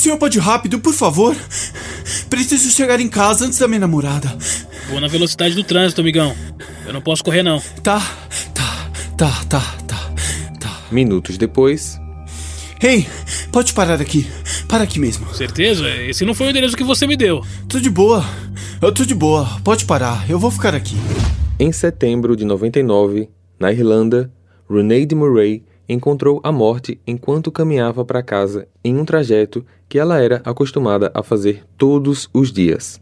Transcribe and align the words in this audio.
senhor 0.00 0.16
pode 0.16 0.38
ir 0.38 0.40
rápido, 0.40 0.78
por 0.78 0.94
favor? 0.94 1.36
Preciso 2.30 2.70
chegar 2.70 3.00
em 3.00 3.08
casa 3.08 3.46
antes 3.46 3.58
da 3.58 3.66
minha 3.66 3.80
namorada. 3.80 4.36
Vou 4.88 5.00
na 5.00 5.08
velocidade 5.08 5.54
do 5.54 5.64
trânsito, 5.64 6.00
amigão. 6.00 6.34
Eu 6.86 6.92
não 6.92 7.00
posso 7.00 7.22
correr, 7.24 7.42
não. 7.42 7.60
Tá, 7.82 8.00
tá, 8.54 8.90
tá, 9.16 9.44
tá, 9.48 9.60
tá, 9.86 10.12
tá. 10.60 10.82
Minutos 10.90 11.36
depois. 11.36 12.00
Ei, 12.82 13.06
pode 13.50 13.72
parar 13.72 14.00
aqui. 14.00 14.26
Para 14.68 14.84
aqui 14.84 15.00
mesmo. 15.00 15.34
Certeza? 15.34 15.88
Esse 15.88 16.24
não 16.24 16.34
foi 16.34 16.46
o 16.46 16.50
endereço 16.50 16.76
que 16.76 16.84
você 16.84 17.06
me 17.06 17.16
deu. 17.16 17.42
Tô 17.68 17.80
de 17.80 17.90
boa. 17.90 18.24
Eu 18.80 18.92
tô 18.92 19.04
de 19.04 19.14
boa. 19.14 19.48
Pode 19.64 19.84
parar. 19.84 20.28
Eu 20.30 20.38
vou 20.38 20.50
ficar 20.50 20.74
aqui. 20.74 20.96
Em 21.58 21.72
setembro 21.72 22.36
de 22.36 22.44
99, 22.44 23.28
na 23.58 23.72
Irlanda, 23.72 24.32
Reneade 24.70 25.14
Murray 25.14 25.64
encontrou 25.88 26.40
a 26.44 26.52
morte 26.52 27.00
enquanto 27.06 27.50
caminhava 27.50 28.04
para 28.04 28.22
casa 28.22 28.68
em 28.84 28.96
um 28.96 29.04
trajeto 29.04 29.64
que 29.88 29.98
ela 29.98 30.20
era 30.20 30.42
acostumada 30.44 31.10
a 31.14 31.22
fazer 31.22 31.64
todos 31.76 32.28
os 32.32 32.52
dias. 32.52 33.00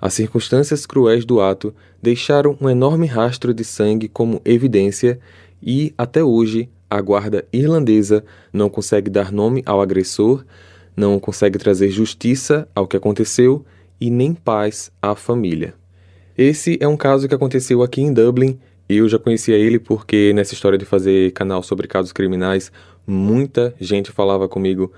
As 0.00 0.14
circunstâncias 0.14 0.86
cruéis 0.86 1.24
do 1.24 1.40
ato 1.40 1.74
deixaram 2.02 2.56
um 2.60 2.68
enorme 2.68 3.06
rastro 3.06 3.52
de 3.52 3.64
sangue 3.64 4.08
como 4.08 4.40
evidência 4.44 5.18
e, 5.62 5.94
até 5.96 6.22
hoje, 6.22 6.68
a 6.88 7.00
guarda 7.00 7.46
irlandesa 7.52 8.24
não 8.52 8.68
consegue 8.68 9.10
dar 9.10 9.30
nome 9.30 9.62
ao 9.66 9.80
agressor, 9.80 10.44
não 10.96 11.18
consegue 11.18 11.58
trazer 11.58 11.90
justiça 11.90 12.68
ao 12.74 12.86
que 12.86 12.96
aconteceu 12.96 13.64
e 14.00 14.10
nem 14.10 14.34
paz 14.34 14.90
à 15.00 15.14
família. 15.14 15.74
Esse 16.36 16.78
é 16.80 16.88
um 16.88 16.96
caso 16.96 17.28
que 17.28 17.34
aconteceu 17.34 17.82
aqui 17.82 18.00
em 18.00 18.12
Dublin 18.12 18.58
eu 18.96 19.08
já 19.08 19.20
conhecia 19.20 19.56
ele 19.56 19.78
porque 19.78 20.32
nessa 20.34 20.52
história 20.52 20.76
de 20.76 20.84
fazer 20.84 21.30
canal 21.30 21.62
sobre 21.62 21.86
casos 21.86 22.12
criminais, 22.12 22.72
muita 23.06 23.72
gente 23.80 24.10
falava 24.10 24.48
comigo: 24.48 24.92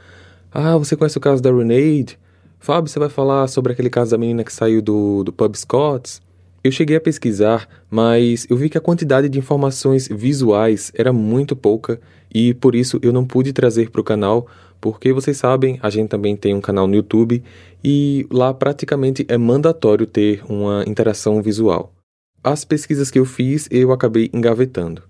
Ah, 0.52 0.76
você 0.76 0.96
conhece 0.96 1.16
o 1.16 1.20
caso 1.20 1.42
da 1.42 1.50
Renade? 1.50 2.18
Fábio, 2.58 2.90
você 2.90 2.98
vai 2.98 3.08
falar 3.08 3.46
sobre 3.48 3.72
aquele 3.72 3.90
caso 3.90 4.10
da 4.10 4.18
menina 4.18 4.44
que 4.44 4.52
saiu 4.52 4.82
do, 4.82 5.24
do 5.24 5.32
pub 5.32 5.56
Scots? 5.56 6.20
Eu 6.62 6.70
cheguei 6.70 6.96
a 6.96 7.00
pesquisar, 7.00 7.68
mas 7.90 8.46
eu 8.48 8.56
vi 8.56 8.68
que 8.68 8.78
a 8.78 8.80
quantidade 8.80 9.28
de 9.28 9.38
informações 9.38 10.06
visuais 10.08 10.92
era 10.94 11.12
muito 11.12 11.56
pouca 11.56 12.00
e 12.32 12.54
por 12.54 12.74
isso 12.74 13.00
eu 13.02 13.12
não 13.12 13.24
pude 13.24 13.52
trazer 13.52 13.90
para 13.90 14.00
o 14.00 14.04
canal, 14.04 14.46
porque 14.80 15.12
vocês 15.12 15.36
sabem, 15.36 15.78
a 15.82 15.90
gente 15.90 16.08
também 16.08 16.36
tem 16.36 16.54
um 16.54 16.60
canal 16.60 16.86
no 16.86 16.94
YouTube 16.94 17.42
e 17.82 18.26
lá 18.30 18.54
praticamente 18.54 19.24
é 19.28 19.36
mandatório 19.36 20.06
ter 20.06 20.42
uma 20.48 20.84
interação 20.86 21.42
visual 21.42 21.92
as 22.42 22.64
pesquisas 22.64 23.10
que 23.10 23.18
eu 23.18 23.24
fiz 23.24 23.68
eu 23.70 23.92
acabei 23.92 24.28
engavetando. 24.32 25.02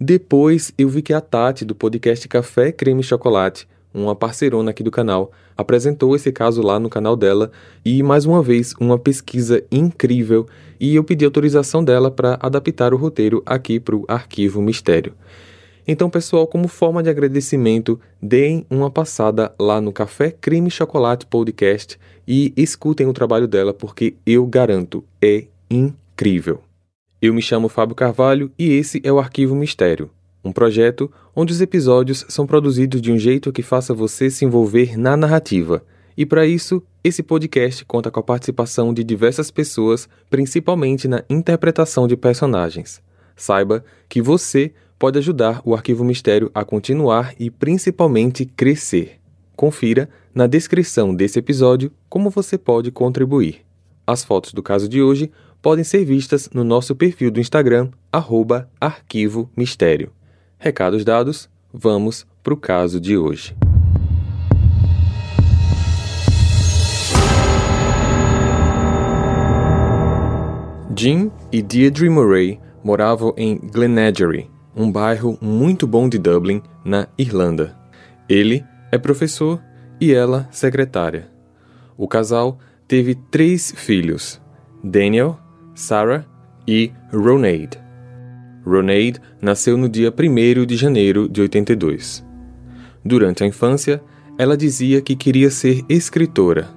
Depois 0.00 0.72
eu 0.76 0.88
vi 0.88 1.02
que 1.02 1.12
a 1.12 1.20
Tati, 1.20 1.64
do 1.64 1.74
podcast 1.74 2.26
Café 2.28 2.72
Creme 2.72 3.02
Chocolate, 3.02 3.68
uma 3.96 4.14
parceirona 4.14 4.70
aqui 4.70 4.82
do 4.82 4.90
canal, 4.90 5.32
apresentou 5.56 6.14
esse 6.14 6.30
caso 6.30 6.60
lá 6.62 6.78
no 6.78 6.90
canal 6.90 7.16
dela 7.16 7.50
e, 7.84 8.02
mais 8.02 8.26
uma 8.26 8.42
vez, 8.42 8.74
uma 8.78 8.98
pesquisa 8.98 9.64
incrível 9.72 10.46
e 10.78 10.94
eu 10.94 11.02
pedi 11.02 11.24
autorização 11.24 11.82
dela 11.82 12.10
para 12.10 12.38
adaptar 12.40 12.92
o 12.92 12.96
roteiro 12.96 13.42
aqui 13.46 13.80
para 13.80 13.96
o 13.96 14.04
Arquivo 14.06 14.60
Mistério. 14.60 15.14
Então, 15.88 16.10
pessoal, 16.10 16.46
como 16.46 16.68
forma 16.68 17.02
de 17.02 17.08
agradecimento, 17.08 17.98
deem 18.20 18.66
uma 18.68 18.90
passada 18.90 19.54
lá 19.58 19.80
no 19.80 19.92
Café 19.92 20.30
Creme 20.30 20.70
Chocolate 20.70 21.24
Podcast 21.26 21.98
e 22.26 22.52
escutem 22.56 23.06
o 23.06 23.12
trabalho 23.12 23.46
dela, 23.46 23.72
porque 23.72 24.14
eu 24.26 24.44
garanto, 24.46 25.04
é 25.22 25.44
incrível. 25.70 26.60
Eu 27.22 27.32
me 27.32 27.40
chamo 27.40 27.68
Fábio 27.68 27.94
Carvalho 27.94 28.50
e 28.58 28.72
esse 28.72 29.00
é 29.04 29.12
o 29.12 29.18
Arquivo 29.18 29.54
Mistério, 29.54 30.10
um 30.46 30.52
projeto 30.52 31.10
onde 31.34 31.52
os 31.52 31.60
episódios 31.60 32.24
são 32.28 32.46
produzidos 32.46 33.02
de 33.02 33.12
um 33.12 33.18
jeito 33.18 33.52
que 33.52 33.62
faça 33.62 33.92
você 33.92 34.30
se 34.30 34.44
envolver 34.44 34.96
na 34.96 35.16
narrativa. 35.16 35.82
E 36.16 36.24
para 36.24 36.46
isso, 36.46 36.82
esse 37.04 37.22
podcast 37.22 37.84
conta 37.84 38.10
com 38.10 38.20
a 38.20 38.22
participação 38.22 38.94
de 38.94 39.04
diversas 39.04 39.50
pessoas, 39.50 40.08
principalmente 40.30 41.06
na 41.06 41.22
interpretação 41.28 42.08
de 42.08 42.16
personagens. 42.16 43.02
Saiba 43.36 43.84
que 44.08 44.22
você 44.22 44.72
pode 44.98 45.18
ajudar 45.18 45.60
o 45.64 45.74
Arquivo 45.74 46.04
Mistério 46.04 46.50
a 46.54 46.64
continuar 46.64 47.34
e 47.38 47.50
principalmente 47.50 48.46
crescer. 48.46 49.18
Confira 49.54 50.08
na 50.34 50.46
descrição 50.46 51.14
desse 51.14 51.38
episódio 51.38 51.92
como 52.08 52.30
você 52.30 52.56
pode 52.56 52.90
contribuir. 52.90 53.60
As 54.06 54.24
fotos 54.24 54.52
do 54.52 54.62
caso 54.62 54.88
de 54.88 55.02
hoje 55.02 55.30
podem 55.60 55.84
ser 55.84 56.04
vistas 56.04 56.48
no 56.52 56.62
nosso 56.62 56.94
perfil 56.94 57.30
do 57.30 57.40
Instagram, 57.40 57.90
Arquivo 58.80 59.50
Mistério. 59.56 60.12
Recados 60.66 61.04
dados, 61.04 61.48
vamos 61.72 62.26
para 62.42 62.52
o 62.52 62.56
caso 62.56 62.98
de 62.98 63.16
hoje. 63.16 63.56
Jim 70.96 71.30
e 71.52 71.62
Deirdre 71.62 72.10
Murray 72.10 72.58
moravam 72.82 73.32
em 73.36 73.56
Glenagery, 73.58 74.50
um 74.74 74.90
bairro 74.90 75.38
muito 75.40 75.86
bom 75.86 76.08
de 76.08 76.18
Dublin, 76.18 76.60
na 76.84 77.06
Irlanda. 77.16 77.78
Ele 78.28 78.64
é 78.90 78.98
professor 78.98 79.62
e 80.00 80.12
ela 80.12 80.48
secretária. 80.50 81.30
O 81.96 82.08
casal 82.08 82.58
teve 82.88 83.14
três 83.14 83.70
filhos: 83.70 84.42
Daniel, 84.82 85.38
Sarah 85.76 86.26
e 86.66 86.90
Ronade. 87.12 87.85
Ronade 88.66 89.20
nasceu 89.40 89.76
no 89.76 89.88
dia 89.88 90.12
1 90.12 90.66
de 90.66 90.76
janeiro 90.76 91.28
de 91.28 91.40
82. 91.40 92.24
Durante 93.04 93.44
a 93.44 93.46
infância, 93.46 94.02
ela 94.36 94.56
dizia 94.56 95.00
que 95.00 95.14
queria 95.14 95.50
ser 95.50 95.84
escritora. 95.88 96.68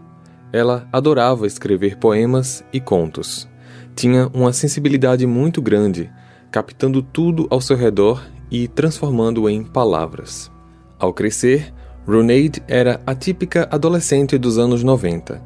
Ela 0.54 0.88
adorava 0.94 1.48
escrever 1.48 1.98
poemas 1.98 2.64
e 2.72 2.80
contos. 2.80 3.50
Tinha 3.96 4.28
uma 4.34 4.54
sensibilidade 4.54 5.26
muito 5.26 5.62
grande, 5.62 6.12
captando 6.52 7.02
tudo 7.02 7.48
ao 7.50 7.60
seu 7.60 7.76
redor 7.76 8.24
e 8.52 8.68
transformando 8.68 9.50
em 9.50 9.64
palavras. 9.64 10.52
Ao 11.00 11.12
crescer, 11.12 11.74
Ronade 12.08 12.62
era 12.68 13.02
a 13.06 13.16
típica 13.16 13.68
adolescente 13.72 14.38
dos 14.38 14.58
anos 14.58 14.84
90. 14.84 15.42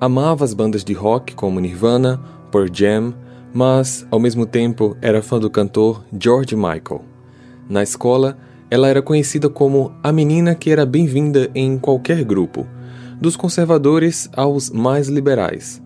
Amava 0.00 0.44
as 0.44 0.54
bandas 0.54 0.84
de 0.84 0.92
rock 0.92 1.34
como 1.34 1.60
Nirvana, 1.60 2.20
Pearl 2.50 2.66
Jam, 2.72 3.14
mas, 3.52 4.06
ao 4.10 4.18
mesmo 4.18 4.46
tempo, 4.46 4.96
era 5.00 5.22
fã 5.22 5.38
do 5.38 5.50
cantor 5.50 6.04
George 6.18 6.56
Michael. 6.56 7.04
Na 7.68 7.82
escola, 7.82 8.38
ela 8.70 8.88
era 8.88 9.02
conhecida 9.02 9.48
como 9.48 9.92
a 10.02 10.10
menina 10.10 10.54
que 10.54 10.70
era 10.70 10.86
bem-vinda 10.86 11.50
em 11.54 11.78
qualquer 11.78 12.24
grupo, 12.24 12.66
dos 13.20 13.36
conservadores 13.36 14.28
aos 14.34 14.70
mais 14.70 15.08
liberais. 15.08 15.82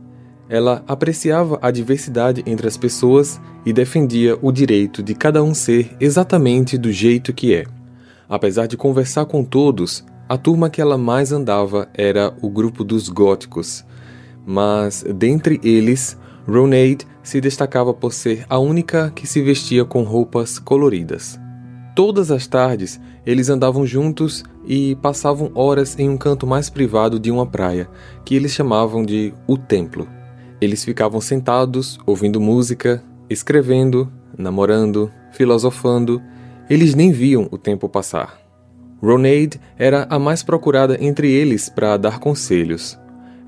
Ela 0.48 0.84
apreciava 0.86 1.58
a 1.60 1.70
diversidade 1.72 2.42
entre 2.46 2.68
as 2.68 2.76
pessoas 2.76 3.40
e 3.64 3.72
defendia 3.72 4.38
o 4.40 4.52
direito 4.52 5.02
de 5.02 5.14
cada 5.14 5.42
um 5.42 5.52
ser 5.52 5.96
exatamente 5.98 6.78
do 6.78 6.92
jeito 6.92 7.32
que 7.32 7.52
é. 7.52 7.64
Apesar 8.28 8.66
de 8.66 8.76
conversar 8.76 9.26
com 9.26 9.42
todos, 9.42 10.04
a 10.28 10.36
turma 10.36 10.70
que 10.70 10.80
ela 10.80 10.96
mais 10.96 11.32
andava 11.32 11.88
era 11.92 12.32
o 12.40 12.48
grupo 12.48 12.84
dos 12.84 13.08
góticos, 13.08 13.84
mas 14.46 15.04
dentre 15.16 15.60
eles, 15.64 16.16
Ronade 16.46 17.06
se 17.22 17.40
destacava 17.40 17.92
por 17.92 18.12
ser 18.12 18.46
a 18.48 18.58
única 18.58 19.10
que 19.14 19.26
se 19.26 19.42
vestia 19.42 19.84
com 19.84 20.04
roupas 20.04 20.58
coloridas. 20.58 21.38
Todas 21.94 22.30
as 22.30 22.46
tardes, 22.46 23.00
eles 23.24 23.48
andavam 23.48 23.86
juntos 23.86 24.44
e 24.66 24.94
passavam 24.96 25.50
horas 25.54 25.98
em 25.98 26.08
um 26.08 26.16
canto 26.16 26.46
mais 26.46 26.70
privado 26.70 27.18
de 27.18 27.30
uma 27.30 27.46
praia, 27.46 27.88
que 28.24 28.34
eles 28.36 28.52
chamavam 28.52 29.04
de 29.04 29.32
o 29.46 29.56
templo. 29.56 30.06
Eles 30.60 30.84
ficavam 30.84 31.20
sentados, 31.20 31.98
ouvindo 32.06 32.40
música, 32.40 33.02
escrevendo, 33.28 34.12
namorando, 34.36 35.10
filosofando. 35.32 36.22
Eles 36.70 36.94
nem 36.94 37.10
viam 37.10 37.48
o 37.50 37.58
tempo 37.58 37.88
passar. 37.88 38.38
Ronade 39.02 39.60
era 39.76 40.06
a 40.08 40.18
mais 40.18 40.42
procurada 40.42 40.96
entre 41.02 41.30
eles 41.30 41.68
para 41.68 41.96
dar 41.96 42.18
conselhos. 42.18 42.98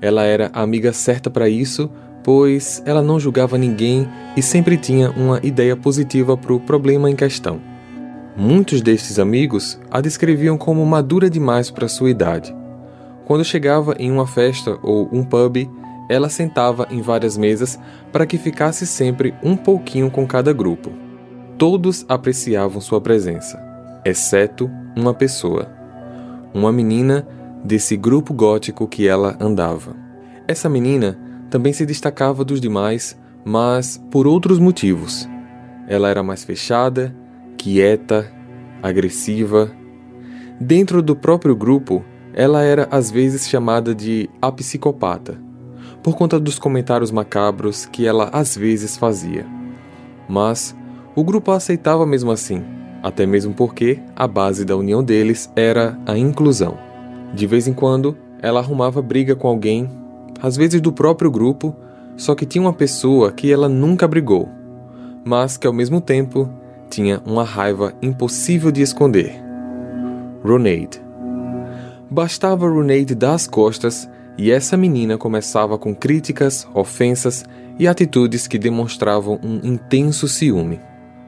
Ela 0.01 0.23
era 0.23 0.49
a 0.53 0.61
amiga 0.61 0.93
certa 0.93 1.29
para 1.29 1.49
isso, 1.49 1.89
pois 2.23 2.81
ela 2.85 3.01
não 3.01 3.19
julgava 3.19 3.57
ninguém 3.57 4.07
e 4.35 4.41
sempre 4.41 4.77
tinha 4.77 5.09
uma 5.11 5.39
ideia 5.43 5.75
positiva 5.75 6.35
para 6.37 6.53
o 6.53 6.59
problema 6.59 7.09
em 7.09 7.15
questão. 7.15 7.59
Muitos 8.35 8.81
destes 8.81 9.19
amigos 9.19 9.79
a 9.91 9.99
descreviam 9.99 10.57
como 10.57 10.85
madura 10.85 11.29
demais 11.29 11.69
para 11.69 11.87
sua 11.87 12.09
idade. 12.09 12.55
Quando 13.25 13.43
chegava 13.43 13.95
em 13.99 14.11
uma 14.11 14.25
festa 14.25 14.77
ou 14.81 15.09
um 15.11 15.23
pub, 15.23 15.69
ela 16.09 16.29
sentava 16.29 16.87
em 16.89 17.01
várias 17.01 17.37
mesas 17.37 17.79
para 18.11 18.25
que 18.25 18.37
ficasse 18.37 18.87
sempre 18.87 19.33
um 19.43 19.55
pouquinho 19.55 20.09
com 20.09 20.25
cada 20.25 20.51
grupo. 20.51 20.89
Todos 21.57 22.05
apreciavam 22.09 22.81
sua 22.81 22.99
presença, 23.01 23.61
exceto 24.05 24.71
uma 24.95 25.13
pessoa. 25.13 25.69
Uma 26.53 26.71
menina 26.71 27.27
desse 27.63 27.95
grupo 27.95 28.33
gótico 28.33 28.87
que 28.87 29.07
ela 29.07 29.37
andava. 29.39 29.95
Essa 30.47 30.67
menina 30.67 31.19
também 31.49 31.73
se 31.73 31.85
destacava 31.85 32.43
dos 32.43 32.61
demais, 32.61 33.17
mas 33.43 34.01
por 34.11 34.27
outros 34.27 34.59
motivos. 34.59 35.27
Ela 35.87 36.09
era 36.09 36.21
mais 36.21 36.43
fechada, 36.43 37.15
quieta, 37.57 38.31
agressiva. 38.81 39.71
Dentro 40.59 41.01
do 41.01 41.15
próprio 41.15 41.55
grupo, 41.55 42.03
ela 42.33 42.63
era 42.63 42.87
às 42.91 43.09
vezes 43.09 43.49
chamada 43.49 43.95
de 43.95 44.29
a 44.41 44.51
psicopata, 44.51 45.37
por 46.03 46.15
conta 46.15 46.39
dos 46.39 46.59
comentários 46.59 47.11
macabros 47.11 47.85
que 47.85 48.05
ela 48.05 48.29
às 48.31 48.55
vezes 48.55 48.97
fazia. 48.97 49.45
Mas 50.27 50.75
o 51.15 51.23
grupo 51.23 51.51
a 51.51 51.55
aceitava 51.55 52.05
mesmo 52.05 52.31
assim, 52.31 52.63
até 53.01 53.25
mesmo 53.25 53.53
porque 53.53 53.99
a 54.15 54.27
base 54.27 54.63
da 54.63 54.77
união 54.77 55.03
deles 55.03 55.51
era 55.55 55.99
a 56.05 56.17
inclusão. 56.17 56.77
De 57.33 57.47
vez 57.47 57.67
em 57.67 57.73
quando, 57.73 58.17
ela 58.41 58.59
arrumava 58.59 59.01
briga 59.01 59.35
com 59.35 59.47
alguém, 59.47 59.89
às 60.41 60.55
vezes 60.55 60.81
do 60.81 60.91
próprio 60.91 61.29
grupo, 61.29 61.75
só 62.15 62.35
que 62.35 62.45
tinha 62.45 62.61
uma 62.61 62.73
pessoa 62.73 63.31
que 63.31 63.51
ela 63.51 63.69
nunca 63.69 64.07
brigou, 64.07 64.49
mas 65.23 65.57
que 65.57 65.67
ao 65.67 65.73
mesmo 65.73 66.01
tempo 66.01 66.49
tinha 66.89 67.21
uma 67.25 67.43
raiva 67.43 67.93
impossível 68.01 68.71
de 68.71 68.81
esconder. 68.81 69.41
Roneide. 70.43 71.01
Bastava 72.09 72.67
Roneide 72.67 73.13
dar 73.13 73.33
as 73.33 73.47
costas 73.47 74.09
e 74.37 74.51
essa 74.51 74.75
menina 74.75 75.17
começava 75.17 75.77
com 75.77 75.93
críticas, 75.93 76.67
ofensas 76.73 77.45
e 77.77 77.87
atitudes 77.87 78.47
que 78.47 78.57
demonstravam 78.57 79.39
um 79.43 79.59
intenso 79.63 80.27
ciúme. 80.27 80.79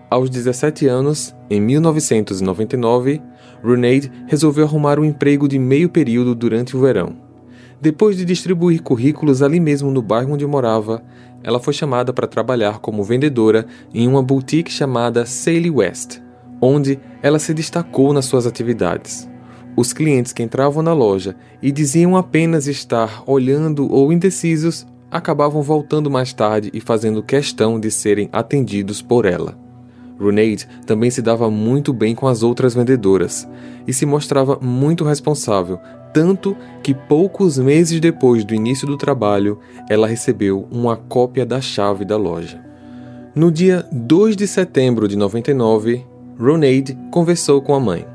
Aos 0.10 0.30
17 0.30 0.88
anos, 0.88 1.36
em 1.50 1.62
1999, 1.62 3.22
Roneide 3.64 4.12
resolveu 4.28 4.66
arrumar 4.66 5.00
um 5.00 5.06
emprego 5.06 5.48
de 5.48 5.60
meio 5.60 5.88
período 5.88 6.36
durante 6.36 6.76
o 6.76 6.82
verão. 6.82 7.31
Depois 7.82 8.16
de 8.16 8.24
distribuir 8.24 8.84
currículos 8.84 9.42
ali 9.42 9.60
mesmo 9.60 9.90
no 9.90 10.04
bairro 10.04 10.36
onde 10.36 10.46
morava, 10.46 11.04
ela 11.42 11.60
foi 11.60 11.74
chamada 11.74 12.14
para 12.14 12.28
trabalhar 12.28 12.78
como 12.78 13.04
vendedora 13.04 13.66
em 13.92 14.08
uma 14.08 14.22
boutique 14.22 14.72
chamada 14.72 15.26
Sally 15.26 15.72
West, 15.72 16.20
onde 16.62 17.00
ela 17.24 17.40
se 17.40 17.56
destacou 17.56 18.14
nas 18.14 18.26
suas 18.26 18.46
atividades. 18.46 19.28
Os 19.76 19.94
clientes 19.94 20.32
que 20.32 20.44
entravam 20.44 20.84
na 20.84 20.94
loja 20.94 21.36
e 21.60 21.72
diziam 21.72 22.16
apenas 22.16 22.68
estar 22.68 23.24
olhando 23.26 23.92
ou 23.92 24.14
indecisos 24.14 24.86
acabavam 25.10 25.64
voltando 25.64 26.12
mais 26.12 26.32
tarde 26.34 26.70
e 26.76 26.80
fazendo 26.80 27.24
questão 27.24 27.80
de 27.80 27.90
serem 27.90 28.30
atendidos 28.32 29.02
por 29.02 29.26
ela. 29.26 29.58
Runeide 30.20 30.68
também 30.86 31.10
se 31.10 31.20
dava 31.20 31.50
muito 31.50 31.92
bem 31.92 32.14
com 32.14 32.28
as 32.28 32.44
outras 32.44 32.76
vendedoras 32.76 33.50
e 33.88 33.92
se 33.92 34.06
mostrava 34.06 34.60
muito 34.62 35.04
responsável, 35.04 35.80
tanto 36.14 36.56
que 36.84 36.94
poucos 36.94 37.58
meses 37.58 38.00
depois 38.00 38.44
do 38.44 38.54
início 38.54 38.88
do 38.88 38.98
trabalho, 38.98 39.60
ela 39.90 40.08
recebeu 40.08 40.68
uma 40.72 40.96
cópia 40.96 41.46
da 41.46 41.62
chave 41.62 42.06
da 42.06 42.18
loja. 42.18 42.62
No 43.34 43.52
dia 43.52 43.86
2 43.92 44.36
de 44.36 44.48
setembro 44.48 45.08
de 45.08 45.16
99, 45.16 46.06
Roneide 46.38 46.98
conversou 47.12 47.62
com 47.62 47.74
a 47.74 47.80
mãe. 47.80 48.06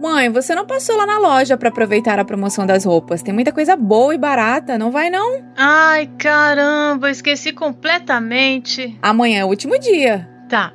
Mãe, 0.00 0.30
você 0.30 0.54
não 0.54 0.66
passou 0.66 0.96
lá 0.96 1.06
na 1.06 1.18
loja 1.18 1.58
para 1.58 1.68
aproveitar 1.68 2.18
a 2.18 2.24
promoção 2.24 2.66
das 2.66 2.84
roupas? 2.84 3.22
Tem 3.22 3.34
muita 3.34 3.52
coisa 3.52 3.76
boa 3.76 4.14
e 4.14 4.18
barata, 4.18 4.78
não 4.78 4.90
vai 4.90 5.10
não? 5.10 5.42
Ai, 5.54 6.10
caramba, 6.18 7.10
esqueci 7.10 7.52
completamente. 7.52 8.98
Amanhã 9.02 9.40
é 9.40 9.44
o 9.44 9.48
último 9.48 9.78
dia. 9.78 10.26
Tá. 10.48 10.72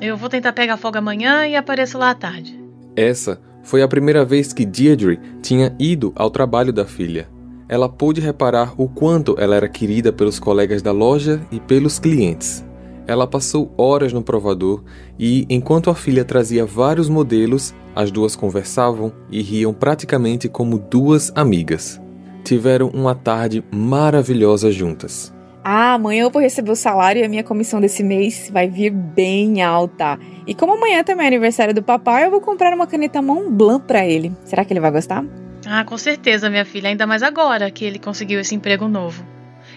Eu 0.00 0.16
vou 0.16 0.28
tentar 0.28 0.52
pegar 0.52 0.76
folga 0.76 1.00
amanhã 1.00 1.46
e 1.46 1.56
apareço 1.56 1.98
lá 1.98 2.10
à 2.10 2.14
tarde. 2.14 2.58
Essa 2.96 3.40
foi 3.62 3.82
a 3.82 3.88
primeira 3.88 4.24
vez 4.24 4.52
que 4.52 4.64
Deirdre 4.64 5.18
tinha 5.42 5.74
ido 5.78 6.12
ao 6.14 6.30
trabalho 6.30 6.72
da 6.72 6.84
filha. 6.84 7.28
Ela 7.68 7.88
pôde 7.88 8.20
reparar 8.20 8.74
o 8.76 8.88
quanto 8.88 9.36
ela 9.38 9.54
era 9.54 9.68
querida 9.68 10.12
pelos 10.12 10.38
colegas 10.38 10.82
da 10.82 10.92
loja 10.92 11.40
e 11.52 11.60
pelos 11.60 11.98
clientes. 11.98 12.64
Ela 13.06 13.26
passou 13.26 13.72
horas 13.76 14.12
no 14.12 14.22
provador 14.22 14.82
e, 15.18 15.46
enquanto 15.48 15.90
a 15.90 15.94
filha 15.94 16.24
trazia 16.24 16.64
vários 16.64 17.08
modelos, 17.08 17.74
as 17.94 18.10
duas 18.10 18.36
conversavam 18.36 19.12
e 19.30 19.42
riam 19.42 19.72
praticamente 19.72 20.48
como 20.48 20.78
duas 20.78 21.32
amigas. 21.34 22.00
Tiveram 22.44 22.88
uma 22.88 23.14
tarde 23.14 23.64
maravilhosa 23.72 24.70
juntas. 24.70 25.32
Ah, 25.62 25.94
amanhã 25.94 26.22
eu 26.22 26.30
vou 26.30 26.40
receber 26.40 26.70
o 26.70 26.76
salário 26.76 27.20
e 27.20 27.24
a 27.24 27.28
minha 27.28 27.44
comissão 27.44 27.80
desse 27.80 28.02
mês 28.02 28.50
vai 28.50 28.68
vir 28.68 28.90
bem 28.90 29.62
alta. 29.62 30.18
E 30.46 30.54
como 30.54 30.72
amanhã 30.72 31.04
também 31.04 31.26
é 31.26 31.28
aniversário 31.28 31.74
do 31.74 31.82
papai, 31.82 32.24
eu 32.24 32.30
vou 32.30 32.40
comprar 32.40 32.72
uma 32.72 32.86
caneta 32.86 33.20
Montblanc 33.20 33.84
para 33.86 34.06
ele. 34.06 34.32
Será 34.44 34.64
que 34.64 34.72
ele 34.72 34.80
vai 34.80 34.90
gostar? 34.90 35.24
Ah, 35.66 35.84
com 35.84 35.98
certeza, 35.98 36.48
minha 36.48 36.64
filha, 36.64 36.88
ainda 36.88 37.06
mais 37.06 37.22
agora 37.22 37.70
que 37.70 37.84
ele 37.84 37.98
conseguiu 37.98 38.40
esse 38.40 38.54
emprego 38.54 38.88
novo. 38.88 39.22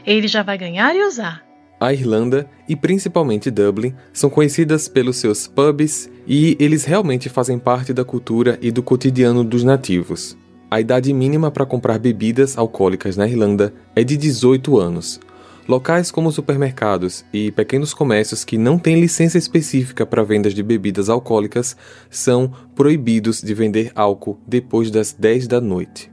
Ele 0.06 0.28
já 0.28 0.42
vai 0.42 0.58
ganhar 0.58 0.96
e 0.96 1.04
usar. 1.04 1.44
A 1.80 1.92
Irlanda, 1.92 2.50
e 2.68 2.78
principalmente 2.78 3.52
Dublin, 3.52 3.94
são 4.14 4.30
conhecidas 4.30 4.88
pelos 4.88 5.18
seus 5.18 5.48
pubs 5.48 6.10
e 6.26 6.56
eles 6.58 6.86
realmente 6.86 7.28
fazem 7.28 7.60
parte 7.60 7.92
da 7.92 8.06
cultura 8.06 8.58
e 8.62 8.72
do 8.72 8.82
cotidiano 8.82 9.44
dos 9.44 9.66
nativos. 9.66 10.38
A 10.72 10.80
idade 10.80 11.12
mínima 11.14 11.52
para 11.52 11.66
comprar 11.66 12.00
bebidas 12.00 12.58
alcoólicas 12.58 13.18
na 13.18 13.28
Irlanda 13.28 13.74
é 13.94 14.04
de 14.04 14.16
18 14.16 14.80
anos. 14.80 15.20
Locais 15.66 16.12
como 16.12 16.30
supermercados 16.30 17.24
e 17.32 17.50
pequenos 17.50 17.94
comércios 17.94 18.44
que 18.44 18.58
não 18.58 18.78
têm 18.78 19.00
licença 19.00 19.38
específica 19.38 20.06
para 20.06 20.22
vendas 20.22 20.54
de 20.54 20.62
bebidas 20.62 21.08
alcoólicas 21.10 21.78
são 22.10 22.52
proibidos 22.76 23.42
de 23.42 23.54
vender 23.54 23.90
álcool 23.96 24.38
depois 24.46 24.92
das 24.92 25.14
10 25.14 25.48
da 25.48 25.62
noite. 25.62 26.12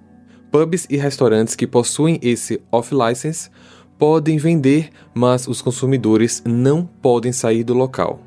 Pubs 0.53 0.87
e 0.89 0.97
restaurantes 0.97 1.57
que 1.57 1.67
possuem 1.67 2.21
esse 2.23 2.63
off-license 2.71 3.51
podem 3.99 4.39
vender, 4.39 4.91
mas 5.13 5.49
os 5.49 5.61
consumidores 5.61 6.43
não 6.47 6.85
podem 6.85 7.33
sair 7.33 7.65
do 7.65 7.75
local. 7.75 8.21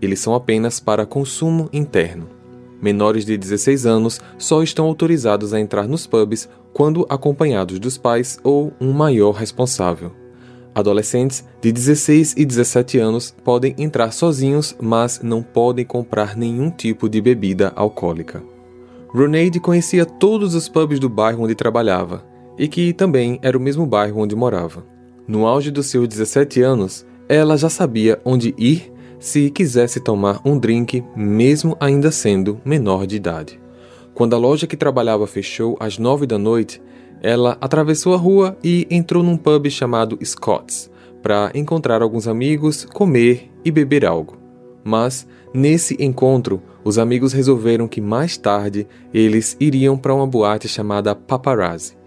Eles 0.00 0.20
são 0.20 0.36
apenas 0.36 0.78
para 0.78 1.04
consumo 1.04 1.68
interno. 1.72 2.28
Menores 2.80 3.24
de 3.24 3.36
16 3.36 3.86
anos 3.86 4.20
só 4.38 4.62
estão 4.62 4.86
autorizados 4.86 5.52
a 5.52 5.60
entrar 5.60 5.88
nos 5.88 6.06
pubs 6.06 6.48
quando 6.72 7.04
acompanhados 7.10 7.80
dos 7.80 7.98
pais 7.98 8.38
ou 8.44 8.72
um 8.80 8.92
maior 8.92 9.32
responsável. 9.32 10.19
Adolescentes 10.80 11.44
de 11.60 11.70
16 11.70 12.34
e 12.36 12.44
17 12.44 12.98
anos 12.98 13.34
podem 13.44 13.74
entrar 13.78 14.12
sozinhos, 14.12 14.74
mas 14.80 15.20
não 15.22 15.42
podem 15.42 15.84
comprar 15.84 16.36
nenhum 16.36 16.70
tipo 16.70 17.08
de 17.08 17.20
bebida 17.20 17.72
alcoólica. 17.76 18.42
Roneide 19.08 19.60
conhecia 19.60 20.06
todos 20.06 20.54
os 20.54 20.68
pubs 20.68 20.98
do 20.98 21.08
bairro 21.08 21.44
onde 21.44 21.54
trabalhava, 21.54 22.24
e 22.58 22.68
que 22.68 22.92
também 22.92 23.38
era 23.42 23.56
o 23.56 23.60
mesmo 23.60 23.86
bairro 23.86 24.20
onde 24.20 24.36
morava. 24.36 24.84
No 25.26 25.46
auge 25.46 25.70
dos 25.70 25.86
seus 25.86 26.08
17 26.08 26.60
anos, 26.62 27.06
ela 27.28 27.56
já 27.56 27.68
sabia 27.68 28.20
onde 28.24 28.54
ir 28.58 28.92
se 29.20 29.50
quisesse 29.50 30.00
tomar 30.00 30.40
um 30.44 30.58
drink, 30.58 31.04
mesmo 31.14 31.76
ainda 31.78 32.10
sendo 32.10 32.60
menor 32.64 33.06
de 33.06 33.16
idade. 33.16 33.60
Quando 34.14 34.34
a 34.34 34.38
loja 34.38 34.66
que 34.66 34.76
trabalhava 34.76 35.26
fechou 35.26 35.76
às 35.78 35.98
nove 35.98 36.26
da 36.26 36.38
noite, 36.38 36.82
ela 37.22 37.56
atravessou 37.60 38.14
a 38.14 38.16
rua 38.16 38.56
e 38.62 38.86
entrou 38.90 39.22
num 39.22 39.36
pub 39.36 39.68
chamado 39.70 40.18
Scott's 40.24 40.90
para 41.22 41.50
encontrar 41.54 42.02
alguns 42.02 42.26
amigos, 42.26 42.84
comer 42.84 43.50
e 43.64 43.70
beber 43.70 44.06
algo. 44.06 44.38
Mas, 44.82 45.26
nesse 45.52 45.96
encontro, 46.02 46.62
os 46.82 46.98
amigos 46.98 47.32
resolveram 47.32 47.86
que 47.86 48.00
mais 48.00 48.36
tarde 48.36 48.86
eles 49.12 49.56
iriam 49.60 49.98
para 49.98 50.14
uma 50.14 50.26
boate 50.26 50.66
chamada 50.66 51.14
Paparazzi 51.14 52.00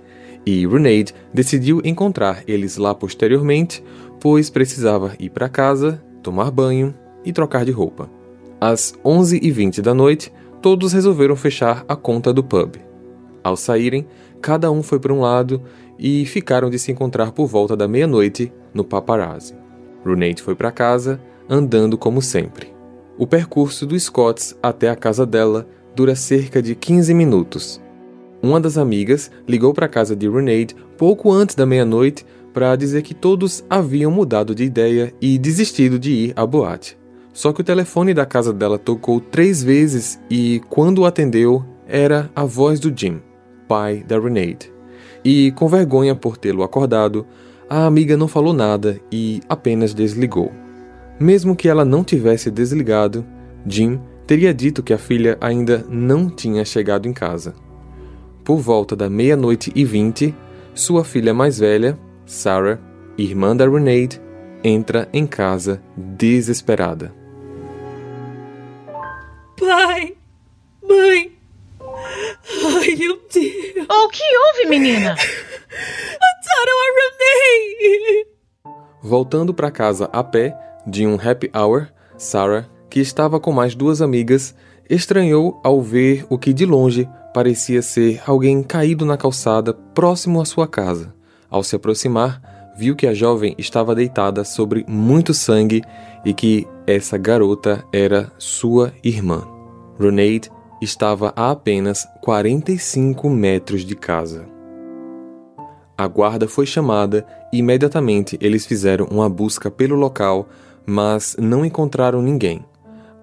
e 0.46 0.68
Renaid 0.68 1.14
decidiu 1.34 1.82
encontrar 1.84 2.44
eles 2.48 2.78
lá 2.78 2.94
posteriormente, 2.94 3.84
pois 4.20 4.50
precisava 4.50 5.16
ir 5.20 5.30
para 5.30 5.50
casa, 5.50 6.04
tomar 6.22 6.52
banho 6.52 6.94
e 7.26 7.32
trocar 7.32 7.66
de 7.66 7.72
roupa. 7.72 8.10
Às 8.60 8.94
11h20 9.04 9.82
da 9.82 9.94
noite, 9.94 10.32
todos 10.62 10.94
resolveram 10.94 11.36
fechar 11.36 11.84
a 11.88 11.96
conta 11.96 12.34
do 12.34 12.44
pub. 12.44 12.76
Ao 13.44 13.58
saírem, 13.58 14.06
cada 14.44 14.70
um 14.70 14.84
foi 14.84 15.00
para 15.00 15.14
um 15.14 15.22
lado 15.22 15.62
e 15.98 16.26
ficaram 16.26 16.70
de 16.70 16.78
se 16.78 16.92
encontrar 16.92 17.32
por 17.32 17.48
volta 17.48 17.76
da 17.76 17.88
meia-noite 17.88 18.52
no 18.74 18.84
paparazzi. 18.84 19.56
Runate 20.06 20.44
foi 20.44 20.54
para 20.54 20.72
casa, 20.72 21.20
andando 21.50 21.98
como 21.98 22.22
sempre. 22.22 22.72
O 23.18 23.26
percurso 23.26 23.86
do 23.86 24.00
Scotts 24.00 24.56
até 24.62 24.90
a 24.90 24.96
casa 24.96 25.26
dela 25.26 25.66
dura 25.96 26.14
cerca 26.14 26.62
de 26.62 26.76
15 26.76 27.14
minutos, 27.14 27.82
uma 28.44 28.60
das 28.60 28.78
amigas 28.78 29.32
ligou 29.48 29.74
para 29.74 29.86
a 29.86 29.90
casa 29.90 30.18
de 30.18 30.30
Renaid 30.30 30.76
pouco 30.98 31.32
antes 31.32 31.56
da 31.56 31.66
meia-noite 31.66 32.26
para 32.54 32.76
dizer 32.76 33.02
que 33.02 33.14
todos 33.14 33.64
haviam 33.70 34.12
mudado 34.12 34.54
de 34.54 34.66
ideia 34.66 35.14
e 35.22 35.38
desistido 35.38 35.98
de 35.98 36.12
ir 36.12 36.34
à 36.36 36.46
boate. 36.46 36.98
Só 37.32 37.54
que 37.54 37.62
o 37.62 37.64
telefone 37.64 38.14
da 38.14 38.26
casa 38.26 38.52
dela 38.52 38.78
tocou 38.78 39.22
três 39.22 39.64
vezes 39.64 40.20
e, 40.30 40.62
quando 40.70 41.00
o 41.00 41.06
atendeu, 41.06 41.64
era 41.88 42.30
a 42.36 42.44
voz 42.44 42.82
do 42.82 42.94
Jim, 42.94 43.22
pai 43.68 44.04
da 44.08 44.20
Renaid. 44.20 44.72
E, 45.24 45.52
com 45.52 45.68
vergonha 45.68 46.16
por 46.16 46.38
tê-lo 46.38 46.64
acordado, 46.64 47.26
a 47.70 47.86
amiga 47.86 48.18
não 48.18 48.28
falou 48.28 48.54
nada 48.54 49.00
e 49.12 49.42
apenas 49.48 49.94
desligou. 49.94 50.52
Mesmo 51.20 51.56
que 51.56 51.70
ela 51.70 51.86
não 51.86 52.04
tivesse 52.04 52.52
desligado, 52.52 53.26
Jim 53.66 54.00
teria 54.28 54.54
dito 54.54 54.84
que 54.84 54.94
a 54.94 54.98
filha 54.98 55.38
ainda 55.40 55.86
não 55.90 56.30
tinha 56.30 56.66
chegado 56.66 57.08
em 57.08 57.14
casa. 57.14 57.54
Por 58.44 58.58
volta 58.58 58.96
da 58.96 59.10
meia-noite 59.10 59.72
e 59.74 59.86
vinte, 59.86 60.36
sua 60.74 61.04
filha 61.04 61.34
mais 61.34 61.60
velha, 61.60 61.98
Sarah, 62.26 62.80
irmã 63.18 63.56
da 63.56 63.70
Renaid, 63.70 64.22
entra 64.64 65.08
em 65.14 65.26
casa 65.26 65.82
desesperada. 65.96 67.23
Houve, 74.64 74.70
menina? 74.70 75.16
Voltando 79.02 79.54
para 79.54 79.70
casa 79.70 80.10
a 80.12 80.24
pé, 80.24 80.58
de 80.88 81.06
um 81.06 81.16
happy 81.16 81.52
hour, 81.56 81.88
Sarah, 82.18 82.66
que 82.90 83.00
estava 83.00 83.40
com 83.40 83.52
mais 83.52 83.76
duas 83.76 84.02
amigas, 84.02 84.56
estranhou 84.90 85.60
ao 85.64 85.82
ver 85.82 86.26
o 86.30 86.38
que 86.38 86.54
de 86.54 86.66
longe 86.66 87.08
parecia 87.34 87.82
ser 87.82 88.22
alguém 88.26 88.62
caído 88.64 89.06
na 89.06 89.18
calçada 89.18 89.74
próximo 89.74 90.40
à 90.42 90.46
sua 90.46 90.68
casa. 90.68 91.14
Ao 91.50 91.64
se 91.64 91.76
aproximar, 91.76 92.42
viu 92.78 92.96
que 92.96 93.08
a 93.08 93.14
jovem 93.14 93.56
estava 93.58 93.94
deitada 93.96 94.44
sobre 94.44 94.86
muito 94.88 95.34
sangue 95.34 95.82
e 96.24 96.34
que 96.34 96.68
essa 96.88 97.18
garota 97.18 97.84
era 97.92 98.32
sua 98.38 98.94
irmã. 99.04 99.48
Roneid 100.00 100.50
estava 100.82 101.34
a 101.36 101.52
apenas 101.52 102.08
45 102.22 103.30
metros 103.30 103.84
de 103.84 103.96
casa. 103.96 104.53
A 105.98 106.08
guarda 106.08 106.48
foi 106.48 106.66
chamada 106.66 107.26
e 107.52 107.58
imediatamente 107.58 108.38
eles 108.42 108.66
fizeram 108.66 109.06
uma 109.12 109.30
busca 109.30 109.70
pelo 109.70 109.96
local, 109.96 110.50
mas 110.86 111.36
não 111.40 111.64
encontraram 111.66 112.22
ninguém. 112.22 112.66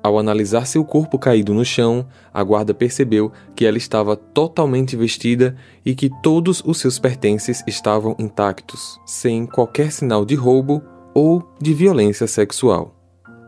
Ao 0.02 0.18
analisar 0.18 0.66
seu 0.66 0.82
corpo 0.82 1.18
caído 1.18 1.52
no 1.52 1.64
chão, 1.64 2.06
a 2.32 2.42
guarda 2.42 2.72
percebeu 2.72 3.30
que 3.54 3.66
ela 3.66 3.76
estava 3.76 4.16
totalmente 4.16 4.96
vestida 4.96 5.56
e 5.84 5.94
que 5.94 6.10
todos 6.22 6.62
os 6.64 6.78
seus 6.78 6.98
pertences 6.98 7.62
estavam 7.66 8.16
intactos, 8.18 8.98
sem 9.04 9.44
qualquer 9.44 9.92
sinal 9.92 10.24
de 10.24 10.34
roubo 10.34 10.80
ou 11.12 11.46
de 11.60 11.74
violência 11.74 12.26
sexual. 12.26 12.94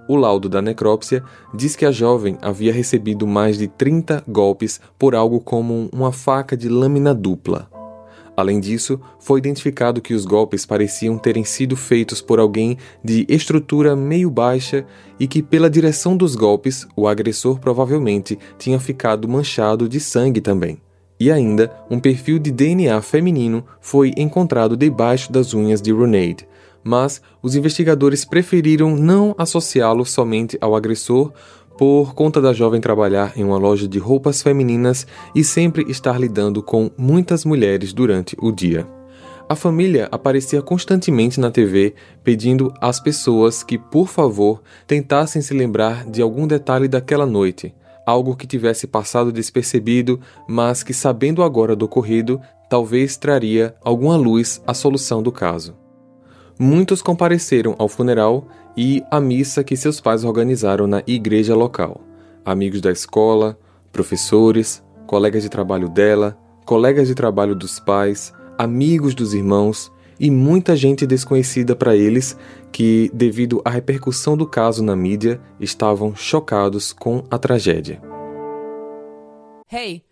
O 0.06 0.16
laudo 0.16 0.48
da 0.48 0.60
necrópsia 0.60 1.22
diz 1.54 1.74
que 1.74 1.86
a 1.86 1.92
jovem 1.92 2.36
havia 2.42 2.72
recebido 2.72 3.26
mais 3.26 3.56
de 3.56 3.66
30 3.66 4.24
golpes 4.28 4.78
por 4.98 5.14
algo 5.14 5.40
como 5.40 5.88
uma 5.90 6.12
faca 6.12 6.54
de 6.54 6.68
lâmina 6.68 7.14
dupla. 7.14 7.70
Além 8.36 8.60
disso, 8.60 8.98
foi 9.18 9.38
identificado 9.38 10.00
que 10.00 10.14
os 10.14 10.24
golpes 10.24 10.64
pareciam 10.64 11.18
terem 11.18 11.44
sido 11.44 11.76
feitos 11.76 12.22
por 12.22 12.40
alguém 12.40 12.78
de 13.04 13.26
estrutura 13.28 13.94
meio 13.94 14.30
baixa 14.30 14.86
e 15.20 15.26
que, 15.26 15.42
pela 15.42 15.68
direção 15.68 16.16
dos 16.16 16.34
golpes, 16.34 16.86
o 16.96 17.06
agressor 17.06 17.58
provavelmente 17.58 18.38
tinha 18.58 18.80
ficado 18.80 19.28
manchado 19.28 19.88
de 19.88 20.00
sangue 20.00 20.40
também. 20.40 20.80
E 21.20 21.30
ainda, 21.30 21.70
um 21.90 22.00
perfil 22.00 22.38
de 22.38 22.50
DNA 22.50 23.00
feminino 23.02 23.64
foi 23.80 24.12
encontrado 24.16 24.76
debaixo 24.76 25.30
das 25.30 25.52
unhas 25.52 25.80
de 25.80 25.92
Ronaid, 25.92 26.48
mas 26.82 27.22
os 27.42 27.54
investigadores 27.54 28.24
preferiram 28.24 28.96
não 28.96 29.34
associá-lo 29.38 30.04
somente 30.04 30.58
ao 30.60 30.74
agressor 30.74 31.32
por 31.82 32.14
conta 32.14 32.40
da 32.40 32.52
jovem 32.52 32.80
trabalhar 32.80 33.32
em 33.34 33.42
uma 33.42 33.58
loja 33.58 33.88
de 33.88 33.98
roupas 33.98 34.40
femininas 34.40 35.04
e 35.34 35.42
sempre 35.42 35.84
estar 35.90 36.16
lidando 36.16 36.62
com 36.62 36.88
muitas 36.96 37.44
mulheres 37.44 37.92
durante 37.92 38.36
o 38.40 38.52
dia. 38.52 38.86
A 39.48 39.56
família 39.56 40.08
aparecia 40.12 40.62
constantemente 40.62 41.40
na 41.40 41.50
TV 41.50 41.94
pedindo 42.22 42.72
às 42.80 43.00
pessoas 43.00 43.64
que, 43.64 43.76
por 43.76 44.06
favor, 44.06 44.62
tentassem 44.86 45.42
se 45.42 45.52
lembrar 45.52 46.08
de 46.08 46.22
algum 46.22 46.46
detalhe 46.46 46.86
daquela 46.86 47.26
noite, 47.26 47.74
algo 48.06 48.36
que 48.36 48.46
tivesse 48.46 48.86
passado 48.86 49.32
despercebido, 49.32 50.20
mas 50.48 50.84
que, 50.84 50.94
sabendo 50.94 51.42
agora 51.42 51.74
do 51.74 51.86
ocorrido, 51.86 52.40
talvez 52.70 53.16
traria 53.16 53.74
alguma 53.82 54.14
luz 54.14 54.62
à 54.64 54.72
solução 54.72 55.20
do 55.20 55.32
caso. 55.32 55.74
Muitos 56.56 57.02
compareceram 57.02 57.74
ao 57.76 57.88
funeral 57.88 58.46
e 58.76 59.02
à 59.10 59.20
missa 59.20 59.62
que 59.62 59.76
seus 59.76 60.00
pais 60.00 60.24
organizaram 60.24 60.86
na 60.86 61.02
igreja 61.06 61.54
local. 61.54 62.00
Amigos 62.44 62.80
da 62.80 62.90
escola, 62.90 63.58
professores, 63.92 64.82
colegas 65.06 65.42
de 65.42 65.48
trabalho 65.48 65.88
dela, 65.88 66.38
colegas 66.64 67.08
de 67.08 67.14
trabalho 67.14 67.54
dos 67.54 67.78
pais, 67.78 68.32
amigos 68.58 69.14
dos 69.14 69.34
irmãos 69.34 69.92
e 70.18 70.30
muita 70.30 70.76
gente 70.76 71.06
desconhecida 71.06 71.74
para 71.74 71.96
eles 71.96 72.36
que, 72.70 73.10
devido 73.12 73.60
à 73.64 73.70
repercussão 73.70 74.36
do 74.36 74.46
caso 74.46 74.82
na 74.82 74.96
mídia, 74.96 75.40
estavam 75.60 76.14
chocados 76.14 76.92
com 76.92 77.24
a 77.30 77.38
tragédia. 77.38 78.00
Hey! 79.70 80.11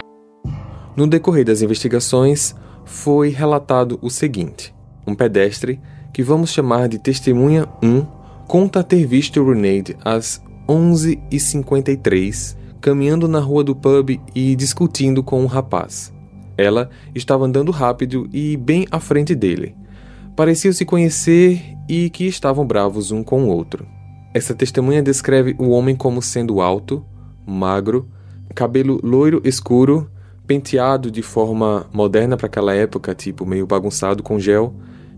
No 0.95 1.07
decorrer 1.07 1.45
das 1.45 1.61
investigações, 1.61 2.55
foi 2.85 3.29
relatado 3.29 3.97
o 4.01 4.09
seguinte: 4.09 4.73
um 5.07 5.15
pedestre, 5.15 5.79
que 6.13 6.23
vamos 6.23 6.51
chamar 6.51 6.89
de 6.89 6.99
Testemunha 6.99 7.67
1, 7.81 8.05
conta 8.47 8.83
ter 8.83 9.05
visto 9.05 9.43
Runaid 9.43 9.97
às 10.03 10.41
11h53 10.67 12.59
caminhando 12.81 13.27
na 13.27 13.39
rua 13.39 13.63
do 13.63 13.75
pub 13.75 14.19
e 14.33 14.55
discutindo 14.55 15.23
com 15.23 15.41
um 15.41 15.45
rapaz. 15.45 16.11
Ela 16.57 16.89
estava 17.13 17.45
andando 17.45 17.71
rápido 17.71 18.27
e 18.33 18.57
bem 18.57 18.87
à 18.91 18.99
frente 18.99 19.35
dele. 19.35 19.75
Pareciam 20.35 20.73
se 20.73 20.83
conhecer 20.83 21.61
e 21.87 22.09
que 22.09 22.25
estavam 22.25 22.65
bravos 22.65 23.11
um 23.11 23.23
com 23.23 23.43
o 23.43 23.47
outro. 23.47 23.85
Essa 24.33 24.55
testemunha 24.55 25.03
descreve 25.03 25.55
o 25.59 25.69
homem 25.69 25.95
como 25.95 26.21
sendo 26.21 26.59
alto, 26.59 27.05
magro, 27.45 28.09
cabelo 28.55 28.99
loiro 29.03 29.41
escuro 29.45 30.09
penteado 30.51 31.09
de 31.09 31.21
forma 31.21 31.87
moderna 31.93 32.35
para 32.35 32.47
aquela 32.47 32.73
época, 32.73 33.15
tipo 33.15 33.45
meio 33.45 33.65
bagunçado 33.65 34.21
com 34.21 34.37
gel, 34.37 34.73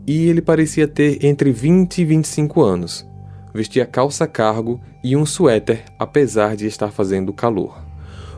e 0.06 0.30
ele 0.30 0.44
parecia 0.44 0.88
ter 0.88 1.26
entre 1.26 1.52
20 1.52 1.98
e 1.98 2.06
25 2.06 2.62
anos. 2.62 3.04
Vestia 3.52 3.84
calça 3.84 4.28
cargo 4.28 4.80
e 5.04 5.18
um 5.18 5.26
suéter, 5.26 5.86
apesar 5.98 6.56
de 6.56 6.68
estar 6.68 6.92
fazendo 6.92 7.34
calor. 7.34 7.84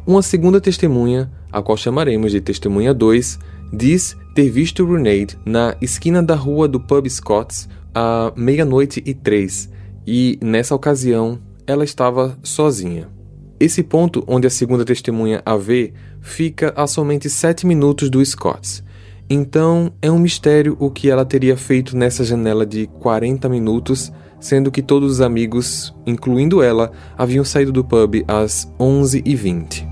Uma 0.07 0.21
segunda 0.21 0.61
testemunha, 0.61 1.29
a 1.51 1.61
qual 1.61 1.75
chamaremos 1.75 2.31
de 2.31 2.39
testemunha 2.39 2.93
2, 2.93 3.39
diz 3.73 4.15
ter 4.33 4.49
visto 4.49 4.85
Runaid 4.85 5.37
na 5.45 5.75
esquina 5.81 6.23
da 6.23 6.35
rua 6.35 6.65
do 6.65 6.79
Pub 6.79 7.09
Scots 7.09 7.67
à 7.93 8.31
meia-noite 8.37 9.03
e 9.05 9.13
três, 9.13 9.69
e 10.07 10.39
nessa 10.41 10.73
ocasião 10.73 11.39
ela 11.67 11.83
estava 11.83 12.37
sozinha. 12.41 13.14
Esse 13.59 13.81
ponto 13.81 14.23
onde 14.27 14.45
a 14.47 14.49
segunda 14.49 14.83
testemunha 14.83 15.41
a 15.45 15.55
vê 15.55 15.93
fica 16.21 16.73
a 16.75 16.85
somente 16.85 17.29
7 17.29 17.65
minutos 17.65 18.09
do 18.09 18.23
Scotts. 18.25 18.83
Então 19.29 19.93
é 20.01 20.11
um 20.11 20.19
mistério 20.19 20.75
o 20.79 20.91
que 20.91 21.09
ela 21.09 21.25
teria 21.25 21.55
feito 21.55 21.95
nessa 21.95 22.23
janela 22.23 22.65
de 22.65 22.85
40 22.99 23.47
minutos, 23.47 24.11
sendo 24.39 24.69
que 24.69 24.81
todos 24.81 25.13
os 25.13 25.21
amigos, 25.21 25.95
incluindo 26.05 26.61
ela, 26.61 26.91
haviam 27.17 27.45
saído 27.45 27.71
do 27.71 27.83
pub 27.83 28.23
às 28.27 28.71
11h20. 28.77 29.87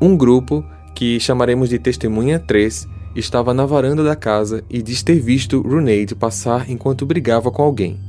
Um 0.00 0.16
grupo, 0.16 0.64
que 0.94 1.20
chamaremos 1.20 1.68
de 1.68 1.78
Testemunha 1.78 2.38
3, 2.38 2.88
estava 3.14 3.52
na 3.52 3.66
varanda 3.66 4.02
da 4.02 4.16
casa 4.16 4.64
e 4.70 4.82
diz 4.82 5.02
ter 5.02 5.20
visto 5.20 5.60
Runaid 5.60 6.14
passar 6.14 6.70
enquanto 6.70 7.06
brigava 7.06 7.50
com 7.50 7.62
alguém. 7.62 8.00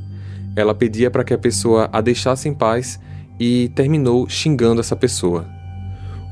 Ela 0.55 0.73
pedia 0.73 1.11
para 1.11 1.23
que 1.23 1.33
a 1.33 1.37
pessoa 1.37 1.89
a 1.91 2.01
deixasse 2.01 2.47
em 2.47 2.53
paz 2.53 2.99
e 3.43 3.69
terminou 3.69 4.29
xingando 4.29 4.81
essa 4.81 4.95
pessoa. 4.95 5.47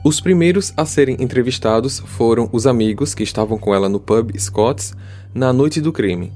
Os 0.05 0.21
primeiros 0.21 0.71
a 0.77 0.85
serem 0.85 1.17
entrevistados 1.19 1.97
foram 1.97 2.47
os 2.53 2.67
amigos 2.67 3.15
que 3.15 3.23
estavam 3.23 3.57
com 3.57 3.73
ela 3.73 3.89
no 3.89 3.99
pub 3.99 4.31
Scott's 4.39 4.93
na 5.33 5.51
noite 5.51 5.81
do 5.81 5.91
crime, 5.91 6.31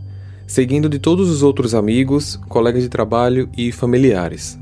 seguindo 0.47 0.89
de 0.89 0.97
todos 0.97 1.29
os 1.29 1.43
outros 1.43 1.75
amigos, 1.75 2.37
colegas 2.49 2.81
de 2.81 2.89
trabalho 2.89 3.47
e 3.55 3.71
familiares. 3.71 4.57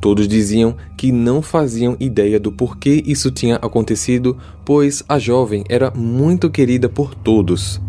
Todos 0.00 0.28
diziam 0.28 0.76
que 0.96 1.10
não 1.10 1.42
faziam 1.42 1.96
ideia 1.98 2.38
do 2.38 2.52
porquê 2.52 3.02
isso 3.04 3.28
tinha 3.28 3.56
acontecido, 3.56 4.38
pois 4.64 5.02
a 5.08 5.18
jovem 5.18 5.64
era 5.68 5.90
muito 5.90 6.48
querida 6.50 6.88
por 6.88 7.16
todos. 7.16 7.80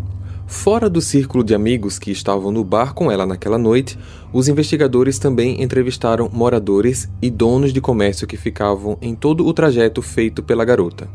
Fora 0.44 0.90
do 0.90 1.00
círculo 1.00 1.42
de 1.42 1.54
amigos 1.54 1.98
que 1.98 2.10
estavam 2.10 2.50
no 2.52 2.64
bar 2.64 2.94
com 2.94 3.10
ela 3.10 3.24
naquela 3.24 3.58
noite, 3.58 3.98
os 4.34 4.48
investigadores 4.48 5.16
também 5.16 5.62
entrevistaram 5.62 6.28
moradores 6.32 7.08
e 7.22 7.30
donos 7.30 7.72
de 7.72 7.80
comércio 7.80 8.26
que 8.26 8.36
ficavam 8.36 8.98
em 9.00 9.14
todo 9.14 9.46
o 9.46 9.52
trajeto 9.52 10.02
feito 10.02 10.42
pela 10.42 10.64
garota. 10.64 11.08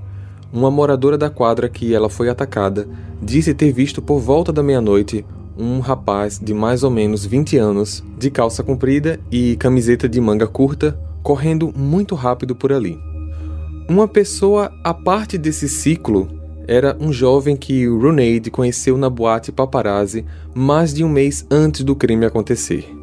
Uma 0.54 0.72
moradora 0.72 1.18
da 1.18 1.30
quadra 1.30 1.68
que 1.68 1.94
ela 1.94 2.10
foi 2.10 2.30
atacada 2.30 2.88
disse 3.22 3.54
ter 3.54 3.74
visto 3.74 4.02
por 4.02 4.20
volta 4.20 4.54
da 4.54 4.64
meia-noite 4.64 5.26
um 5.58 5.82
rapaz 5.82 6.40
de 6.42 6.54
mais 6.54 6.82
ou 6.82 6.90
menos 6.90 7.26
20 7.26 7.58
anos, 7.58 8.02
de 8.18 8.32
calça 8.32 8.64
comprida 8.64 9.20
e 9.30 9.58
camiseta 9.58 10.08
de 10.08 10.22
manga 10.22 10.48
curta, 10.48 10.98
correndo 11.22 11.74
muito 11.76 12.16
rápido 12.16 12.56
por 12.56 12.72
ali. 12.72 12.98
Uma 13.90 14.08
pessoa 14.08 14.72
à 14.82 14.94
parte 14.94 15.38
desse 15.38 15.68
ciclo 15.68 16.30
era 16.66 16.96
um 16.98 17.12
jovem 17.12 17.58
que 17.58 17.86
Runaid 17.86 18.50
conheceu 18.50 18.98
na 18.98 19.10
boate 19.10 19.52
paparazzi 19.52 20.24
mais 20.56 20.94
de 20.94 21.04
um 21.04 21.10
mês 21.10 21.46
antes 21.52 21.84
do 21.84 21.98
crime 21.98 22.26
acontecer. 22.26 22.99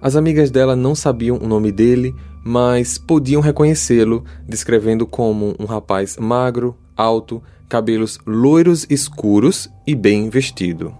As 0.00 0.16
amigas 0.16 0.50
dela 0.50 0.76
não 0.76 0.94
sabiam 0.94 1.36
o 1.36 1.46
nome 1.46 1.72
dele, 1.72 2.14
mas 2.44 2.98
podiam 2.98 3.40
reconhecê-lo, 3.40 4.24
descrevendo 4.46 5.06
como 5.06 5.54
um 5.58 5.64
rapaz 5.64 6.16
magro, 6.16 6.76
alto, 6.96 7.42
cabelos 7.68 8.18
loiros 8.26 8.86
escuros 8.88 9.68
e 9.86 9.94
bem 9.94 10.30
vestido. 10.30 10.94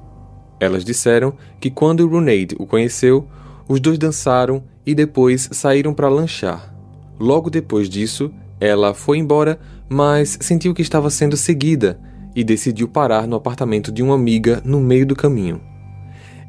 Elas 0.61 0.85
disseram 0.85 1.33
que 1.61 1.71
quando 1.71 2.07
Runaid 2.09 2.57
o 2.59 2.67
conheceu, 2.67 3.27
os 3.69 3.81
dois 3.81 3.99
dançaram 3.99 4.63
e 4.85 4.95
depois 4.95 5.49
saíram 5.53 5.95
para 5.95 6.09
lanchar. 6.09 6.75
Logo 7.19 7.51
depois 7.51 7.89
disso, 7.89 8.33
ela 8.61 8.93
foi 8.95 9.19
embora, 9.19 9.59
mas 9.89 10.39
sentiu 10.41 10.75
que 10.75 10.83
estava 10.83 11.11
sendo 11.11 11.37
seguida 11.37 12.01
e 12.35 12.43
decidiu 12.43 12.89
parar 12.89 13.27
no 13.27 13.37
apartamento 13.37 13.93
de 13.93 14.03
uma 14.03 14.15
amiga 14.15 14.61
no 14.65 14.81
meio 14.81 15.07
do 15.07 15.17
caminho. 15.17 15.61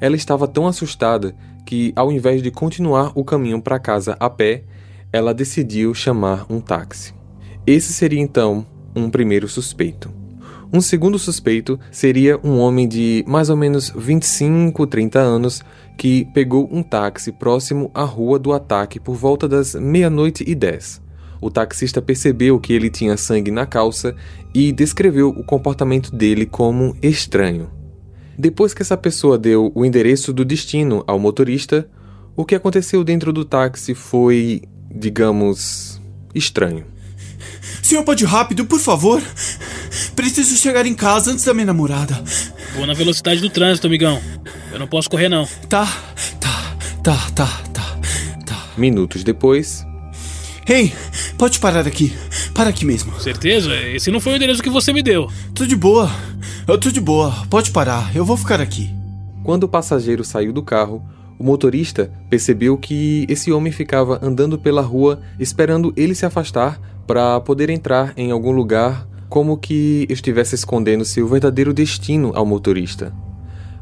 Ela 0.01 0.15
estava 0.15 0.47
tão 0.47 0.67
assustada 0.67 1.35
que, 1.69 1.93
ao 1.95 2.11
invés 2.11 2.41
de 2.41 2.49
continuar 2.49 3.11
o 3.13 3.23
caminho 3.23 3.61
para 3.61 3.77
casa 3.77 4.17
a 4.19 4.27
pé, 4.27 4.63
ela 5.13 5.35
decidiu 5.35 5.93
chamar 5.93 6.47
um 6.49 6.59
táxi. 6.59 7.13
Esse 7.67 7.93
seria 7.93 8.19
então 8.19 8.65
um 8.95 9.07
primeiro 9.07 9.47
suspeito. 9.47 10.11
Um 10.73 10.81
segundo 10.81 11.19
suspeito 11.19 11.79
seria 11.91 12.39
um 12.43 12.57
homem 12.57 12.87
de 12.87 13.23
mais 13.27 13.51
ou 13.51 13.55
menos 13.55 13.93
25, 13.95 14.87
30 14.87 15.19
anos 15.19 15.61
que 15.95 16.25
pegou 16.33 16.67
um 16.71 16.81
táxi 16.81 17.31
próximo 17.31 17.91
à 17.93 18.03
rua 18.03 18.39
do 18.39 18.51
ataque 18.51 18.99
por 18.99 19.13
volta 19.13 19.47
das 19.47 19.75
meia-noite 19.75 20.43
e 20.47 20.55
dez 20.55 20.99
o 21.41 21.49
taxista 21.49 22.01
percebeu 22.01 22.59
que 22.59 22.73
ele 22.73 22.89
tinha 22.89 23.15
sangue 23.15 23.49
na 23.49 23.65
calça 23.65 24.13
e 24.53 24.73
descreveu 24.73 25.29
o 25.29 25.41
comportamento 25.41 26.13
dele 26.13 26.45
como 26.45 26.97
estranho. 27.01 27.78
Depois 28.39 28.73
que 28.73 28.81
essa 28.81 28.95
pessoa 28.95 29.37
deu 29.37 29.69
o 29.75 29.83
endereço 29.83 30.31
do 30.31 30.45
destino 30.45 31.03
ao 31.05 31.19
motorista, 31.19 31.85
o 32.37 32.45
que 32.45 32.55
aconteceu 32.55 33.03
dentro 33.03 33.33
do 33.33 33.43
táxi 33.43 33.93
foi, 33.93 34.61
digamos, 34.89 36.01
estranho. 36.33 36.85
Senhor, 37.83 38.01
pode 38.05 38.23
ir 38.23 38.27
rápido, 38.27 38.65
por 38.65 38.79
favor? 38.79 39.21
Preciso 40.15 40.55
chegar 40.55 40.85
em 40.85 40.95
casa 40.95 41.31
antes 41.31 41.43
da 41.43 41.53
minha 41.53 41.65
namorada. 41.65 42.23
Vou 42.75 42.87
na 42.87 42.93
velocidade 42.93 43.41
do 43.41 43.49
trânsito, 43.49 43.87
amigão. 43.87 44.21
Eu 44.71 44.79
não 44.79 44.87
posso 44.87 45.09
correr, 45.09 45.27
não. 45.27 45.45
Tá, 45.67 45.85
tá, 46.39 46.77
tá, 47.03 47.17
tá, 47.35 47.61
tá, 47.73 47.99
tá. 48.45 48.67
Minutos 48.77 49.21
depois. 49.21 49.85
Ei, 50.65 50.93
Pode 51.39 51.57
parar 51.57 51.87
aqui. 51.87 52.13
Para 52.53 52.69
aqui 52.69 52.83
mesmo. 52.83 53.17
Certeza? 53.17 53.73
Esse 53.73 54.11
não 54.11 54.19
foi 54.19 54.33
o 54.33 54.35
endereço 54.35 54.61
que 54.61 54.69
você 54.69 54.91
me 54.91 55.01
deu. 55.01 55.31
Tô 55.55 55.65
de 55.65 55.73
boa. 55.73 56.11
Eu 56.69 56.77
tô 56.77 56.91
de 56.91 57.01
boa. 57.01 57.33
Pode 57.49 57.71
parar. 57.71 58.15
Eu 58.15 58.23
vou 58.23 58.37
ficar 58.37 58.61
aqui. 58.61 58.93
Quando 59.43 59.63
o 59.63 59.67
passageiro 59.67 60.23
saiu 60.23 60.53
do 60.53 60.61
carro, 60.61 61.01
o 61.39 61.43
motorista 61.43 62.11
percebeu 62.29 62.77
que 62.77 63.25
esse 63.27 63.51
homem 63.51 63.73
ficava 63.73 64.19
andando 64.21 64.55
pela 64.55 64.83
rua 64.83 65.19
esperando 65.39 65.91
ele 65.97 66.13
se 66.13 66.27
afastar 66.27 66.79
para 67.07 67.39
poder 67.39 67.71
entrar 67.71 68.13
em 68.15 68.29
algum 68.29 68.51
lugar, 68.51 69.07
como 69.27 69.57
que 69.57 70.05
estivesse 70.11 70.53
escondendo 70.53 71.03
seu 71.03 71.27
verdadeiro 71.27 71.73
destino 71.73 72.33
ao 72.35 72.45
motorista. 72.45 73.11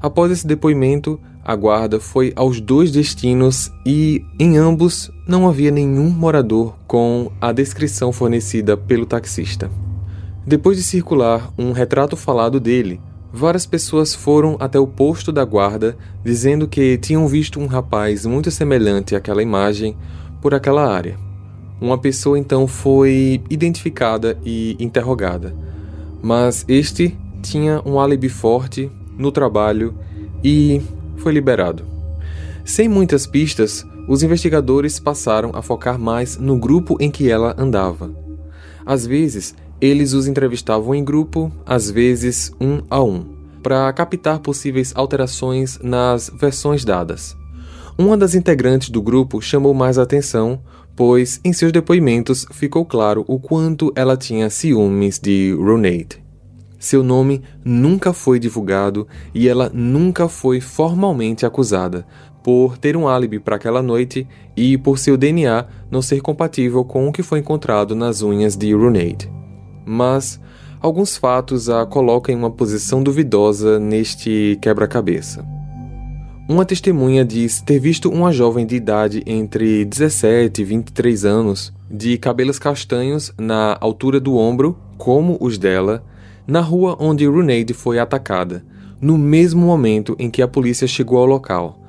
Após 0.01 0.32
esse 0.32 0.48
depoimento, 0.48 1.20
a 1.44 1.58
guarda 1.58 2.00
foi 2.00 2.32
aos 2.38 2.62
dois 2.62 2.89
destinos 2.89 3.70
e, 3.86 4.24
em 4.39 4.56
ambos, 4.56 5.12
não 5.27 5.46
havia 5.46 5.72
nenhum 5.72 6.10
morador 6.10 6.74
com 6.88 7.34
a 7.41 7.51
descrição 7.51 8.13
fornecida 8.13 8.77
pelo 8.77 9.06
taxista. 9.06 9.70
Depois 10.48 10.77
de 10.77 10.84
circular 10.84 11.51
um 11.58 11.74
retrato 11.74 12.16
falado 12.16 12.58
dele, 12.58 13.01
várias 13.34 13.66
pessoas 13.66 14.16
foram 14.16 14.56
até 14.62 14.80
o 14.80 14.88
posto 14.88 15.30
da 15.30 15.44
guarda 15.44 15.98
dizendo 16.24 16.70
que 16.70 16.98
tinham 16.98 17.27
visto 17.27 17.60
um 17.60 17.65
rapaz 17.65 18.26
muito 18.26 18.50
semelhante 18.50 19.13
àquela 19.13 19.43
imagem 19.43 19.98
por 20.41 20.56
aquela 20.56 20.89
área. 20.89 21.19
Uma 21.82 21.98
pessoa 21.98 22.39
então 22.39 22.65
foi 22.65 23.43
identificada 23.50 24.38
e 24.41 24.78
interrogada, 24.80 25.54
mas 26.24 26.63
este 26.65 27.13
tinha 27.41 27.82
um 27.86 28.00
álibi 28.00 28.30
forte 28.30 28.89
no 29.17 29.34
trabalho 29.34 29.95
e 30.41 30.82
foi 31.17 31.34
liberado. 31.34 31.84
Sem 32.63 32.88
muitas 32.88 33.28
pistas, 33.28 33.86
os 34.08 34.24
investigadores 34.24 34.98
passaram 34.98 35.52
a 35.54 35.62
focar 35.62 36.00
mais 36.00 36.38
no 36.38 36.58
grupo 36.58 36.95
em 37.02 37.12
que 37.12 37.30
ela 37.30 37.54
andava. 37.58 38.10
Às 38.86 39.06
vezes, 39.06 39.54
eles 39.80 40.13
os 40.13 40.28
entrevistavam 40.28 40.96
em 40.96 41.04
grupo, 41.04 41.52
às 41.66 41.90
vezes 41.90 42.52
um 42.60 42.82
a 42.90 43.04
um, 43.04 43.26
para 43.62 43.92
captar 43.94 44.40
possíveis 44.40 44.92
alterações 44.96 45.80
nas 45.82 46.32
versões 46.34 46.84
dadas. 46.84 47.36
Uma 47.98 48.16
das 48.16 48.36
integrantes 48.36 48.90
do 48.90 49.02
grupo 49.02 49.42
chamou 49.42 49.74
mais 49.74 49.98
atenção, 49.98 50.62
pois 50.96 51.40
em 51.44 51.52
seus 51.54 51.72
depoimentos 51.72 52.46
ficou 52.52 52.86
claro 52.86 53.24
o 53.28 53.40
quanto 53.40 53.92
ela 53.96 54.18
tinha 54.18 54.50
ciúmes 54.50 55.20
de 55.20 55.56
Ronade. 55.60 56.24
Seu 56.80 57.04
nome 57.04 57.42
nunca 57.66 58.13
foi 58.13 58.40
divulgado 58.40 59.08
e 59.34 59.48
ela 59.48 59.70
nunca 59.74 60.30
foi 60.30 60.62
formalmente 60.62 61.46
acusada, 61.46 62.06
por 62.44 62.78
ter 62.78 62.96
um 62.96 63.08
álibi 63.08 63.40
para 63.40 63.56
aquela 63.56 63.82
noite 63.82 64.28
e 64.56 64.78
por 64.78 64.98
seu 65.00 65.18
DNA 65.18 65.66
não 65.90 66.02
ser 66.02 66.22
compatível 66.22 66.86
com 66.86 67.08
o 67.08 67.12
que 67.12 67.24
foi 67.24 67.40
encontrado 67.40 67.96
nas 67.96 68.22
unhas 68.22 68.56
de 68.56 68.74
Runade. 68.74 69.30
Mas 69.88 70.38
alguns 70.82 71.15
fatos 71.15 71.69
a 71.69 71.86
colocam 71.86 72.36
em 72.36 72.38
uma 72.38 72.52
posição 72.52 73.02
duvidosa 73.02 73.80
neste 73.80 74.60
quebra-cabeça. 74.62 75.45
Uma 76.50 76.65
testemunha 76.65 77.23
diz 77.26 77.62
ter 77.62 77.80
visto 77.80 78.10
uma 78.10 78.32
jovem 78.32 78.65
de 78.65 78.76
idade 78.76 79.23
entre 79.26 79.86
17 79.86 80.62
e 80.62 80.65
23 80.65 81.26
anos, 81.26 81.73
de 81.89 82.17
cabelos 82.17 82.60
castanhos 82.60 83.34
na 83.38 83.78
altura 83.80 84.19
do 84.19 84.36
ombro, 84.36 84.78
como 84.97 85.38
os 85.39 85.58
dela, 85.58 86.04
na 86.45 86.62
rua 86.62 86.97
onde 87.00 87.26
Runaid 87.26 87.73
foi 87.73 88.00
atacada, 88.00 88.63
no 89.00 89.17
mesmo 89.17 89.65
momento 89.65 90.15
em 90.17 90.30
que 90.30 90.41
a 90.41 90.47
polícia 90.47 90.88
chegou 90.88 91.19
ao 91.19 91.26
local. 91.26 91.80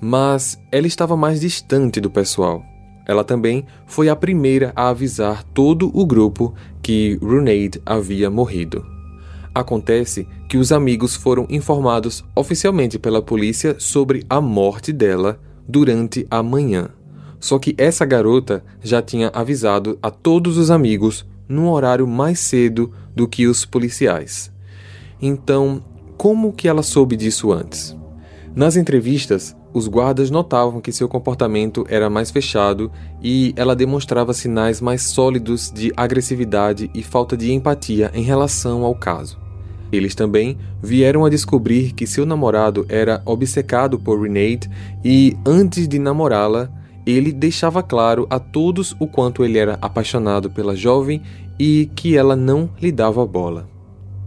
Mas 0.00 0.58
ela 0.70 0.86
estava 0.86 1.16
mais 1.16 1.40
distante 1.40 2.00
do 2.00 2.10
pessoal. 2.10 2.62
Ela 3.08 3.24
também 3.24 3.64
foi 3.86 4.10
a 4.10 4.14
primeira 4.14 4.70
a 4.76 4.90
avisar 4.90 5.42
todo 5.42 5.90
o 5.98 6.04
grupo 6.04 6.54
que 6.82 7.18
Runaid 7.22 7.80
havia 7.86 8.30
morrido. 8.30 8.84
Acontece 9.54 10.28
que 10.46 10.58
os 10.58 10.70
amigos 10.70 11.16
foram 11.16 11.46
informados 11.48 12.22
oficialmente 12.36 12.98
pela 12.98 13.22
polícia 13.22 13.76
sobre 13.78 14.24
a 14.28 14.42
morte 14.42 14.92
dela 14.92 15.40
durante 15.66 16.26
a 16.30 16.42
manhã. 16.42 16.90
Só 17.40 17.58
que 17.58 17.74
essa 17.78 18.04
garota 18.04 18.62
já 18.82 19.00
tinha 19.00 19.28
avisado 19.28 19.98
a 20.02 20.10
todos 20.10 20.58
os 20.58 20.70
amigos 20.70 21.26
num 21.48 21.68
horário 21.70 22.06
mais 22.06 22.38
cedo 22.40 22.92
do 23.16 23.26
que 23.26 23.46
os 23.46 23.64
policiais. 23.64 24.52
Então, 25.20 25.82
como 26.16 26.52
que 26.52 26.68
ela 26.68 26.82
soube 26.82 27.16
disso 27.16 27.52
antes? 27.52 27.96
Nas 28.54 28.76
entrevistas, 28.76 29.56
os 29.72 29.86
guardas 29.86 30.30
notavam 30.30 30.80
que 30.80 30.92
seu 30.92 31.08
comportamento 31.08 31.84
era 31.88 32.08
mais 32.08 32.30
fechado 32.30 32.90
e 33.22 33.52
ela 33.56 33.76
demonstrava 33.76 34.32
sinais 34.32 34.80
mais 34.80 35.02
sólidos 35.02 35.70
de 35.70 35.92
agressividade 35.96 36.90
e 36.94 37.02
falta 37.02 37.36
de 37.36 37.52
empatia 37.52 38.10
em 38.14 38.22
relação 38.22 38.84
ao 38.84 38.94
caso. 38.94 39.38
Eles 39.90 40.14
também 40.14 40.58
vieram 40.82 41.24
a 41.24 41.30
descobrir 41.30 41.92
que 41.92 42.06
seu 42.06 42.26
namorado 42.26 42.84
era 42.88 43.22
obcecado 43.24 43.98
por 43.98 44.20
Renate 44.20 44.68
e, 45.04 45.36
antes 45.46 45.88
de 45.88 45.98
namorá-la, 45.98 46.70
ele 47.06 47.32
deixava 47.32 47.82
claro 47.82 48.26
a 48.28 48.38
todos 48.38 48.94
o 49.00 49.06
quanto 49.06 49.44
ele 49.44 49.58
era 49.58 49.78
apaixonado 49.80 50.50
pela 50.50 50.76
jovem 50.76 51.22
e 51.58 51.90
que 51.96 52.16
ela 52.16 52.36
não 52.36 52.68
lhe 52.80 52.92
dava 52.92 53.24
bola. 53.26 53.68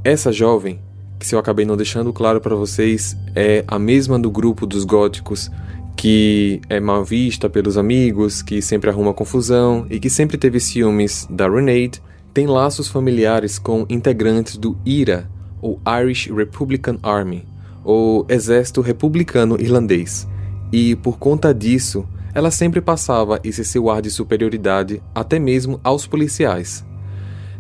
Essa 0.04 0.32
jovem, 0.32 0.80
que 1.22 1.28
se 1.28 1.36
eu 1.36 1.40
acabei 1.40 1.66
não 1.66 1.78
deixando 1.78 2.12
claro 2.12 2.42
para 2.42 2.56
vocês, 2.56 3.16
é 3.36 3.64
a 3.68 3.78
mesma 3.78 4.18
do 4.18 4.32
grupo 4.32 4.66
dos 4.66 4.84
góticos, 4.84 5.52
que 5.96 6.60
é 6.68 6.80
mal 6.80 7.06
vista 7.06 7.48
pelos 7.48 7.78
amigos, 7.78 8.42
que 8.42 8.60
sempre 8.60 8.90
arruma 8.90 9.14
confusão 9.14 9.86
e 9.88 10.00
que 10.00 10.10
sempre 10.10 10.36
teve 10.36 10.60
ciúmes 10.60 11.28
da 11.30 11.48
Renate, 11.48 12.02
tem 12.34 12.48
laços 12.48 12.88
familiares 12.88 13.60
com 13.60 13.86
integrantes 13.88 14.58
do 14.58 14.76
IRA, 14.84 15.30
ou 15.62 15.80
Irish 16.02 16.26
Republican 16.26 16.98
Army, 17.04 17.46
ou 17.84 18.26
Exército 18.28 18.82
Republicano 18.82 19.62
Irlandês, 19.62 20.28
e 20.72 20.96
por 20.96 21.20
conta 21.20 21.54
disso 21.54 22.04
ela 22.34 22.50
sempre 22.50 22.82
passava 22.82 23.40
esse 23.44 23.64
seu 23.64 23.92
ar 23.92 24.02
de 24.02 24.10
superioridade 24.10 25.04
até 25.14 25.38
mesmo 25.38 25.80
aos 25.84 26.08
policiais. 26.08 26.84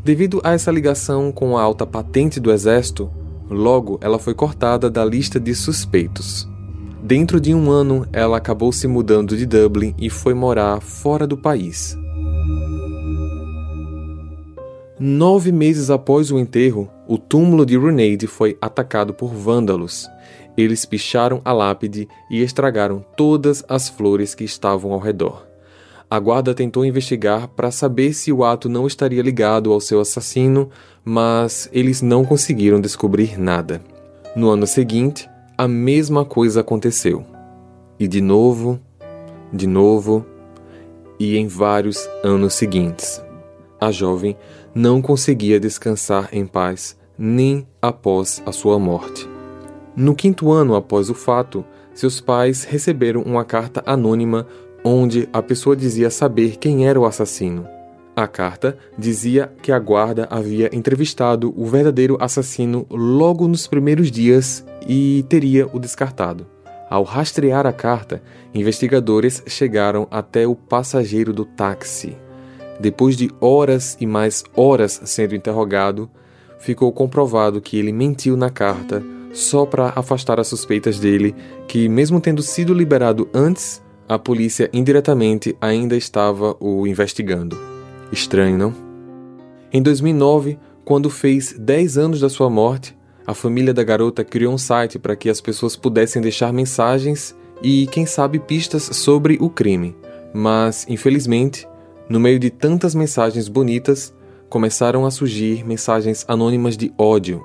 Devido 0.03 0.41
a 0.43 0.53
essa 0.53 0.71
ligação 0.71 1.31
com 1.31 1.55
a 1.55 1.61
alta 1.61 1.85
patente 1.85 2.39
do 2.39 2.51
exército, 2.51 3.11
logo 3.51 3.99
ela 4.01 4.17
foi 4.17 4.33
cortada 4.33 4.89
da 4.89 5.03
lista 5.03 5.39
de 5.39 5.53
suspeitos. 5.53 6.49
Dentro 7.03 7.41
de 7.41 7.53
um 7.53 7.69
ano, 7.69 8.07
ela 8.13 8.37
acabou 8.37 8.71
se 8.71 8.87
mudando 8.87 9.35
de 9.35 9.45
Dublin 9.45 9.93
e 9.99 10.09
foi 10.09 10.33
morar 10.33 10.79
fora 10.79 11.27
do 11.27 11.37
país. 11.37 11.97
Nove 14.97 15.51
meses 15.51 15.89
após 15.89 16.31
o 16.31 16.39
enterro, 16.39 16.89
o 17.07 17.17
túmulo 17.17 17.65
de 17.65 17.75
Runeide 17.75 18.27
foi 18.27 18.55
atacado 18.61 19.13
por 19.13 19.33
vândalos. 19.33 20.07
Eles 20.55 20.85
picharam 20.85 21.41
a 21.43 21.51
lápide 21.51 22.07
e 22.29 22.41
estragaram 22.41 23.03
todas 23.17 23.65
as 23.67 23.89
flores 23.89 24.35
que 24.35 24.43
estavam 24.43 24.93
ao 24.93 24.99
redor. 24.99 25.51
A 26.07 26.19
guarda 26.19 26.53
tentou 26.53 26.85
investigar 26.85 27.47
para 27.47 27.71
saber 27.71 28.13
se 28.13 28.31
o 28.31 28.43
ato 28.43 28.67
não 28.67 28.85
estaria 28.85 29.21
ligado 29.21 29.71
ao 29.71 29.79
seu 29.79 29.99
assassino, 29.99 30.69
mas 31.03 31.69
eles 31.71 32.01
não 32.01 32.23
conseguiram 32.23 32.79
descobrir 32.79 33.39
nada. 33.39 33.81
No 34.35 34.49
ano 34.49 34.67
seguinte, 34.67 35.29
a 35.57 35.67
mesma 35.67 36.23
coisa 36.23 36.61
aconteceu. 36.61 37.25
E 37.99 38.07
de 38.07 38.21
novo, 38.21 38.79
de 39.51 39.67
novo, 39.67 40.25
e 41.19 41.37
em 41.37 41.47
vários 41.47 42.07
anos 42.23 42.53
seguintes. 42.53 43.21
A 43.79 43.91
jovem 43.91 44.37
não 44.73 45.01
conseguia 45.01 45.59
descansar 45.59 46.29
em 46.31 46.45
paz 46.45 46.97
nem 47.17 47.67
após 47.81 48.41
a 48.45 48.51
sua 48.51 48.79
morte. 48.79 49.29
No 49.95 50.15
quinto 50.15 50.51
ano 50.51 50.75
após 50.75 51.09
o 51.09 51.13
fato, 51.13 51.65
seus 51.93 52.21
pais 52.21 52.63
receberam 52.63 53.21
uma 53.21 53.43
carta 53.43 53.83
anônima 53.85 54.47
onde 54.83 55.27
a 55.33 55.41
pessoa 55.41 55.75
dizia 55.75 56.09
saber 56.09 56.57
quem 56.57 56.87
era 56.87 56.99
o 56.99 57.05
assassino. 57.05 57.67
A 58.15 58.27
carta 58.27 58.77
dizia 58.97 59.51
que 59.61 59.71
a 59.71 59.79
guarda 59.79 60.27
havia 60.29 60.69
entrevistado 60.75 61.53
o 61.55 61.65
verdadeiro 61.65 62.17
assassino 62.19 62.85
logo 62.89 63.47
nos 63.47 63.67
primeiros 63.67 64.11
dias 64.11 64.65
e 64.85 65.25
teria 65.29 65.67
o 65.71 65.79
descartado. 65.79 66.45
Ao 66.89 67.03
rastrear 67.03 67.65
a 67.65 67.71
carta, 67.71 68.21
investigadores 68.53 69.41
chegaram 69.47 70.07
até 70.11 70.45
o 70.45 70.55
passageiro 70.55 71.31
do 71.31 71.45
táxi. 71.45 72.17
Depois 72.81 73.15
de 73.15 73.31
horas 73.39 73.95
e 74.01 74.05
mais 74.05 74.43
horas 74.53 74.99
sendo 75.05 75.33
interrogado, 75.33 76.09
ficou 76.59 76.91
comprovado 76.91 77.61
que 77.61 77.77
ele 77.77 77.93
mentiu 77.93 78.35
na 78.35 78.49
carta 78.49 79.01
só 79.31 79.65
para 79.65 79.93
afastar 79.95 80.37
as 80.37 80.47
suspeitas 80.47 80.99
dele, 80.99 81.33
que, 81.65 81.87
mesmo 81.87 82.19
tendo 82.19 82.41
sido 82.41 82.73
liberado 82.73 83.29
antes, 83.33 83.81
a 84.09 84.19
polícia 84.19 84.69
indiretamente 84.73 85.55
ainda 85.61 85.95
estava 85.95 86.57
o 86.59 86.85
investigando. 86.85 87.70
Estranho, 88.11 88.57
não? 88.57 88.73
Em 89.71 89.81
2009, 89.81 90.59
quando 90.83 91.09
fez 91.09 91.55
10 91.57 91.97
anos 91.97 92.19
da 92.19 92.29
sua 92.29 92.49
morte, 92.49 92.97
a 93.25 93.33
família 93.33 93.73
da 93.73 93.83
garota 93.83 94.23
criou 94.23 94.53
um 94.53 94.57
site 94.57 94.99
para 94.99 95.15
que 95.15 95.29
as 95.29 95.39
pessoas 95.39 95.75
pudessem 95.75 96.21
deixar 96.21 96.51
mensagens 96.51 97.35
e, 97.63 97.87
quem 97.87 98.05
sabe, 98.05 98.39
pistas 98.39 98.83
sobre 98.83 99.37
o 99.39 99.49
crime. 99.49 99.95
Mas, 100.33 100.85
infelizmente, 100.89 101.67
no 102.09 102.19
meio 102.19 102.39
de 102.39 102.49
tantas 102.49 102.93
mensagens 102.93 103.47
bonitas, 103.47 104.13
começaram 104.49 105.05
a 105.05 105.11
surgir 105.11 105.65
mensagens 105.65 106.25
anônimas 106.27 106.75
de 106.75 106.91
ódio. 106.97 107.41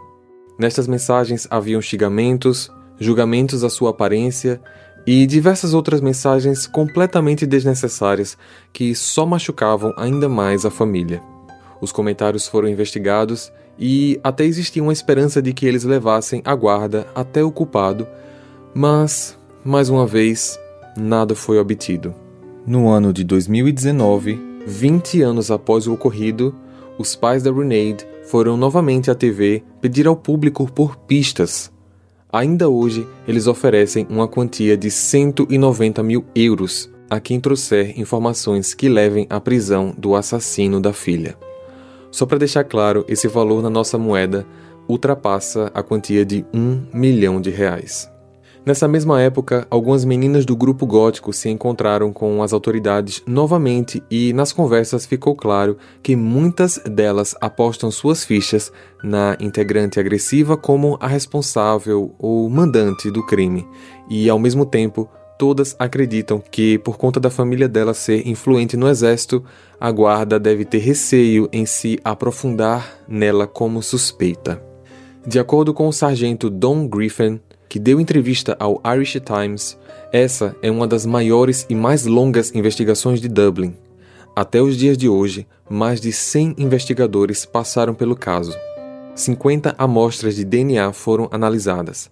Nestas 0.58 0.88
mensagens 0.88 1.46
haviam 1.50 1.80
xingamentos, 1.80 2.72
julgamentos 2.98 3.62
à 3.62 3.70
sua 3.70 3.90
aparência 3.90 4.60
e 5.06 5.24
diversas 5.24 5.72
outras 5.72 6.00
mensagens 6.00 6.66
completamente 6.66 7.46
desnecessárias 7.46 8.36
que 8.72 8.94
só 8.94 9.24
machucavam 9.24 9.94
ainda 9.96 10.28
mais 10.28 10.66
a 10.66 10.70
família. 10.70 11.22
Os 11.80 11.92
comentários 11.92 12.48
foram 12.48 12.68
investigados 12.68 13.52
e 13.78 14.18
até 14.24 14.44
existia 14.44 14.82
uma 14.82 14.92
esperança 14.92 15.40
de 15.40 15.52
que 15.52 15.66
eles 15.66 15.84
levassem 15.84 16.42
a 16.44 16.54
guarda 16.54 17.06
até 17.14 17.44
o 17.44 17.52
culpado, 17.52 18.06
mas, 18.74 19.38
mais 19.64 19.88
uma 19.88 20.06
vez, 20.06 20.58
nada 20.96 21.34
foi 21.34 21.58
obtido. 21.58 22.14
No 22.66 22.88
ano 22.88 23.12
de 23.12 23.22
2019, 23.22 24.40
20 24.66 25.22
anos 25.22 25.50
após 25.50 25.86
o 25.86 25.92
ocorrido, 25.92 26.52
os 26.98 27.14
pais 27.14 27.42
da 27.42 27.52
Renade 27.52 28.06
foram 28.24 28.56
novamente 28.56 29.10
à 29.10 29.14
TV 29.14 29.62
pedir 29.80 30.08
ao 30.08 30.16
público 30.16 30.68
por 30.72 30.96
pistas 30.96 31.70
Ainda 32.32 32.68
hoje, 32.68 33.06
eles 33.26 33.46
oferecem 33.46 34.06
uma 34.10 34.26
quantia 34.26 34.76
de 34.76 34.90
190 34.90 36.02
mil 36.02 36.24
euros 36.34 36.90
a 37.08 37.20
quem 37.20 37.38
trouxer 37.38 37.98
informações 37.98 38.74
que 38.74 38.88
levem 38.88 39.26
à 39.30 39.40
prisão 39.40 39.94
do 39.96 40.16
assassino 40.16 40.80
da 40.80 40.92
filha. 40.92 41.36
Só 42.10 42.26
para 42.26 42.38
deixar 42.38 42.64
claro, 42.64 43.04
esse 43.08 43.28
valor 43.28 43.62
na 43.62 43.70
nossa 43.70 43.96
moeda 43.96 44.46
ultrapassa 44.88 45.70
a 45.74 45.82
quantia 45.82 46.24
de 46.24 46.44
um 46.52 46.82
milhão 46.92 47.40
de 47.40 47.50
reais. 47.50 48.10
Nessa 48.66 48.88
mesma 48.88 49.22
época, 49.22 49.64
algumas 49.70 50.04
meninas 50.04 50.44
do 50.44 50.56
grupo 50.56 50.84
gótico 50.84 51.32
se 51.32 51.48
encontraram 51.48 52.12
com 52.12 52.42
as 52.42 52.52
autoridades 52.52 53.22
novamente 53.24 54.02
e 54.10 54.32
nas 54.32 54.52
conversas 54.52 55.06
ficou 55.06 55.36
claro 55.36 55.78
que 56.02 56.16
muitas 56.16 56.76
delas 56.78 57.36
apostam 57.40 57.92
suas 57.92 58.24
fichas 58.24 58.72
na 59.04 59.36
integrante 59.38 60.00
agressiva 60.00 60.56
como 60.56 60.98
a 61.00 61.06
responsável 61.06 62.12
ou 62.18 62.50
mandante 62.50 63.08
do 63.08 63.24
crime, 63.24 63.64
e 64.10 64.28
ao 64.28 64.36
mesmo 64.36 64.66
tempo 64.66 65.08
todas 65.38 65.76
acreditam 65.78 66.42
que, 66.50 66.76
por 66.78 66.96
conta 66.98 67.20
da 67.20 67.30
família 67.30 67.68
dela 67.68 67.94
ser 67.94 68.26
influente 68.26 68.76
no 68.76 68.88
exército, 68.88 69.44
a 69.78 69.92
guarda 69.92 70.40
deve 70.40 70.64
ter 70.64 70.78
receio 70.78 71.48
em 71.52 71.64
se 71.66 72.00
aprofundar 72.02 72.98
nela 73.06 73.46
como 73.46 73.80
suspeita. 73.80 74.60
De 75.24 75.38
acordo 75.38 75.72
com 75.72 75.86
o 75.86 75.92
sargento 75.92 76.48
Don 76.48 76.88
Griffin, 76.88 77.40
que 77.68 77.78
deu 77.78 78.00
entrevista 78.00 78.56
ao 78.58 78.80
Irish 78.94 79.20
Times, 79.20 79.78
essa 80.12 80.54
é 80.62 80.70
uma 80.70 80.86
das 80.86 81.04
maiores 81.04 81.66
e 81.68 81.74
mais 81.74 82.06
longas 82.06 82.54
investigações 82.54 83.20
de 83.20 83.28
Dublin. 83.28 83.74
Até 84.34 84.60
os 84.60 84.76
dias 84.76 84.96
de 84.96 85.08
hoje, 85.08 85.46
mais 85.68 86.00
de 86.00 86.12
100 86.12 86.56
investigadores 86.58 87.44
passaram 87.44 87.94
pelo 87.94 88.14
caso. 88.14 88.56
50 89.14 89.74
amostras 89.78 90.36
de 90.36 90.44
DNA 90.44 90.92
foram 90.92 91.28
analisadas. 91.32 92.10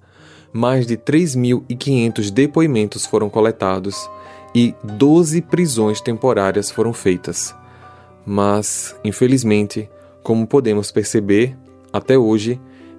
Mais 0.53 0.87
de 0.87 0.97
3.500 0.97 2.31
depoimentos 2.31 3.05
foram 3.05 3.29
coletados 3.29 4.09
e 4.55 4.75
12 4.83 5.43
prisões 5.43 6.01
temporárias 6.01 6.71
foram 6.71 6.93
feitas. 6.93 7.55
Mas, 8.25 8.97
infelizmente, 9.05 9.89
como 10.23 10.47
podemos 10.47 10.91
perceber, 10.91 11.57
até 11.93 12.17
hoje, 12.17 12.59